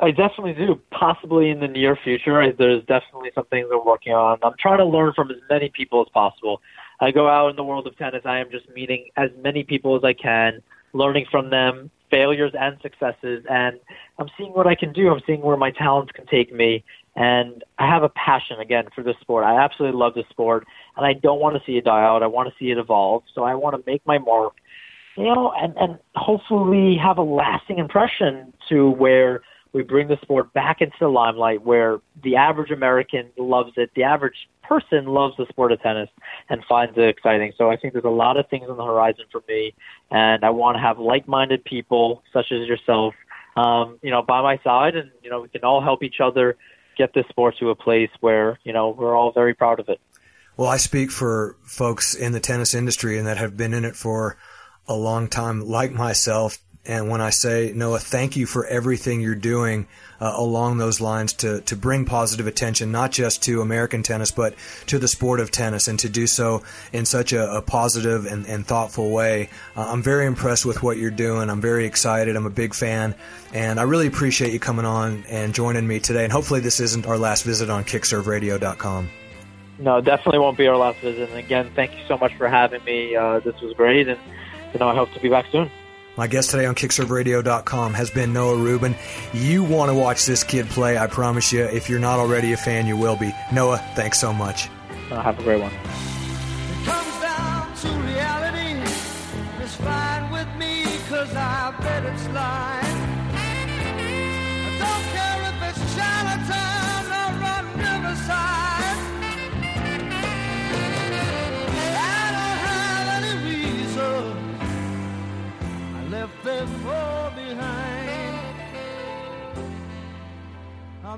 I 0.00 0.10
definitely 0.10 0.54
do. 0.54 0.80
Possibly 0.90 1.50
in 1.50 1.60
the 1.60 1.68
near 1.68 1.96
future. 1.96 2.52
There's 2.52 2.84
definitely 2.84 3.30
some 3.34 3.46
things 3.46 3.68
I'm 3.72 3.84
working 3.84 4.12
on. 4.12 4.38
I'm 4.42 4.54
trying 4.58 4.78
to 4.78 4.84
learn 4.84 5.12
from 5.14 5.30
as 5.30 5.38
many 5.50 5.70
people 5.70 6.00
as 6.00 6.08
possible. 6.12 6.60
I 7.00 7.10
go 7.10 7.28
out 7.28 7.50
in 7.50 7.56
the 7.56 7.64
world 7.64 7.86
of 7.86 7.96
tennis. 7.96 8.22
I 8.24 8.38
am 8.38 8.50
just 8.50 8.68
meeting 8.70 9.08
as 9.16 9.30
many 9.40 9.64
people 9.64 9.96
as 9.96 10.04
I 10.04 10.12
can, 10.12 10.62
learning 10.92 11.26
from 11.30 11.50
them, 11.50 11.90
failures 12.10 12.52
and 12.58 12.78
successes, 12.82 13.44
and 13.50 13.78
I'm 14.18 14.28
seeing 14.36 14.52
what 14.52 14.66
I 14.66 14.74
can 14.74 14.92
do. 14.92 15.08
I'm 15.08 15.20
seeing 15.26 15.42
where 15.42 15.56
my 15.56 15.70
talents 15.70 16.12
can 16.12 16.26
take 16.26 16.52
me, 16.52 16.84
and 17.16 17.64
I 17.78 17.86
have 17.86 18.02
a 18.02 18.08
passion 18.08 18.60
again 18.60 18.86
for 18.94 19.02
this 19.02 19.16
sport. 19.20 19.44
I 19.44 19.62
absolutely 19.62 19.98
love 19.98 20.14
this 20.14 20.26
sport, 20.30 20.66
and 20.96 21.06
I 21.06 21.12
don't 21.12 21.40
want 21.40 21.56
to 21.56 21.62
see 21.64 21.76
it 21.76 21.84
die 21.84 22.02
out. 22.02 22.22
I 22.22 22.26
want 22.26 22.48
to 22.48 22.54
see 22.58 22.70
it 22.70 22.78
evolve. 22.78 23.24
So 23.34 23.42
I 23.42 23.54
want 23.54 23.76
to 23.76 23.90
make 23.90 24.06
my 24.06 24.18
mark, 24.18 24.54
you 25.16 25.24
know, 25.24 25.52
and 25.56 25.76
and 25.76 25.98
hopefully 26.14 26.96
have 26.96 27.18
a 27.18 27.22
lasting 27.22 27.78
impression 27.78 28.52
to 28.68 28.90
where 28.90 29.42
we 29.72 29.82
bring 29.82 30.08
the 30.08 30.18
sport 30.22 30.52
back 30.52 30.80
into 30.80 30.96
the 30.98 31.08
limelight 31.08 31.62
where 31.62 31.98
the 32.22 32.36
average 32.36 32.70
American 32.70 33.28
loves 33.36 33.72
it, 33.76 33.90
the 33.94 34.02
average 34.02 34.48
person 34.68 35.06
loves 35.06 35.36
the 35.36 35.46
sport 35.48 35.72
of 35.72 35.80
tennis 35.80 36.10
and 36.48 36.62
finds 36.68 36.96
it 36.96 37.08
exciting. 37.08 37.52
So 37.56 37.70
I 37.70 37.76
think 37.76 37.94
there's 37.94 38.04
a 38.04 38.10
lot 38.10 38.36
of 38.36 38.48
things 38.48 38.68
on 38.68 38.76
the 38.76 38.84
horizon 38.84 39.24
for 39.32 39.42
me, 39.48 39.74
and 40.10 40.44
I 40.44 40.50
want 40.50 40.76
to 40.76 40.80
have 40.80 40.98
like-minded 40.98 41.64
people 41.64 42.22
such 42.32 42.52
as 42.52 42.68
yourself, 42.68 43.14
um, 43.56 43.98
you 44.02 44.10
know, 44.10 44.22
by 44.22 44.42
my 44.42 44.58
side, 44.62 44.94
and 44.94 45.10
you 45.22 45.30
know, 45.30 45.40
we 45.40 45.48
can 45.48 45.64
all 45.64 45.80
help 45.80 46.02
each 46.02 46.20
other 46.20 46.56
get 46.96 47.14
this 47.14 47.24
sport 47.28 47.54
to 47.60 47.70
a 47.70 47.74
place 47.74 48.10
where 48.20 48.58
you 48.64 48.72
know 48.72 48.90
we're 48.90 49.16
all 49.16 49.32
very 49.32 49.54
proud 49.54 49.80
of 49.80 49.88
it. 49.88 50.00
Well, 50.56 50.68
I 50.68 50.76
speak 50.76 51.12
for 51.12 51.56
folks 51.62 52.14
in 52.14 52.32
the 52.32 52.40
tennis 52.40 52.74
industry 52.74 53.16
and 53.16 53.26
that 53.28 53.38
have 53.38 53.56
been 53.56 53.72
in 53.72 53.84
it 53.84 53.94
for 53.94 54.36
a 54.88 54.94
long 54.94 55.28
time, 55.28 55.60
like 55.60 55.92
myself, 55.92 56.58
and 56.86 57.10
when 57.10 57.20
I 57.20 57.30
say, 57.30 57.72
Noah, 57.74 57.98
thank 57.98 58.36
you 58.36 58.46
for 58.46 58.66
everything 58.66 59.20
you're 59.20 59.34
doing 59.34 59.86
uh, 60.20 60.32
along 60.34 60.78
those 60.78 61.00
lines 61.00 61.34
to, 61.34 61.60
to 61.62 61.76
bring 61.76 62.06
positive 62.06 62.46
attention, 62.46 62.90
not 62.90 63.12
just 63.12 63.42
to 63.42 63.60
American 63.60 64.02
tennis, 64.02 64.30
but 64.30 64.54
to 64.86 64.98
the 64.98 65.06
sport 65.06 65.40
of 65.40 65.50
tennis, 65.50 65.86
and 65.86 65.98
to 66.00 66.08
do 66.08 66.26
so 66.26 66.62
in 66.92 67.04
such 67.04 67.34
a, 67.34 67.56
a 67.56 67.62
positive 67.62 68.24
and, 68.24 68.46
and, 68.46 68.66
thoughtful 68.66 69.10
way. 69.10 69.50
Uh, 69.76 69.86
I'm 69.86 70.02
very 70.02 70.24
impressed 70.24 70.64
with 70.64 70.82
what 70.82 70.96
you're 70.96 71.10
doing. 71.10 71.50
I'm 71.50 71.60
very 71.60 71.84
excited. 71.84 72.36
I'm 72.36 72.46
a 72.46 72.50
big 72.50 72.74
fan. 72.74 73.14
And 73.52 73.78
I 73.78 73.82
really 73.82 74.06
appreciate 74.06 74.52
you 74.52 74.58
coming 74.58 74.86
on 74.86 75.24
and 75.28 75.54
joining 75.54 75.86
me 75.86 76.00
today. 76.00 76.24
And 76.24 76.32
hopefully, 76.32 76.60
this 76.60 76.80
isn't 76.80 77.06
our 77.06 77.18
last 77.18 77.44
visit 77.44 77.68
on 77.68 77.84
kickserveradio.com. 77.84 79.08
No, 79.78 80.00
definitely 80.00 80.40
won't 80.40 80.58
be 80.58 80.66
our 80.66 80.76
last 80.76 80.98
visit. 81.00 81.28
And 81.28 81.38
again, 81.38 81.70
thank 81.76 81.92
you 81.92 82.04
so 82.08 82.16
much 82.18 82.34
for 82.36 82.48
having 82.48 82.82
me. 82.84 83.14
Uh, 83.14 83.40
this 83.40 83.60
was 83.60 83.74
great. 83.74 84.08
And, 84.08 84.18
you 84.72 84.80
know, 84.80 84.88
I 84.88 84.94
hope 84.94 85.12
to 85.12 85.20
be 85.20 85.28
back 85.28 85.46
soon. 85.52 85.70
My 86.18 86.26
guest 86.26 86.50
today 86.50 86.66
on 86.66 86.74
KickServeRadio.com 86.74 87.94
has 87.94 88.10
been 88.10 88.32
Noah 88.32 88.56
Rubin. 88.56 88.96
You 89.32 89.62
want 89.62 89.92
to 89.92 89.94
watch 89.94 90.26
this 90.26 90.42
kid 90.42 90.66
play, 90.66 90.98
I 90.98 91.06
promise 91.06 91.52
you. 91.52 91.62
If 91.62 91.88
you're 91.88 92.00
not 92.00 92.18
already 92.18 92.52
a 92.52 92.56
fan, 92.56 92.88
you 92.88 92.96
will 92.96 93.16
be. 93.16 93.32
Noah, 93.52 93.78
thanks 93.94 94.18
so 94.18 94.32
much. 94.32 94.68
Uh, 95.12 95.22
have 95.22 95.38
a 95.38 95.42
great 95.44 95.60
one. 95.60 95.72
them 108.08 108.57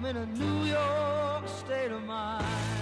I'm 0.01 0.07
in 0.07 0.17
a 0.17 0.25
New 0.25 0.65
York 0.65 1.47
state 1.47 1.93
of 1.93 2.03
mind. 2.07 2.80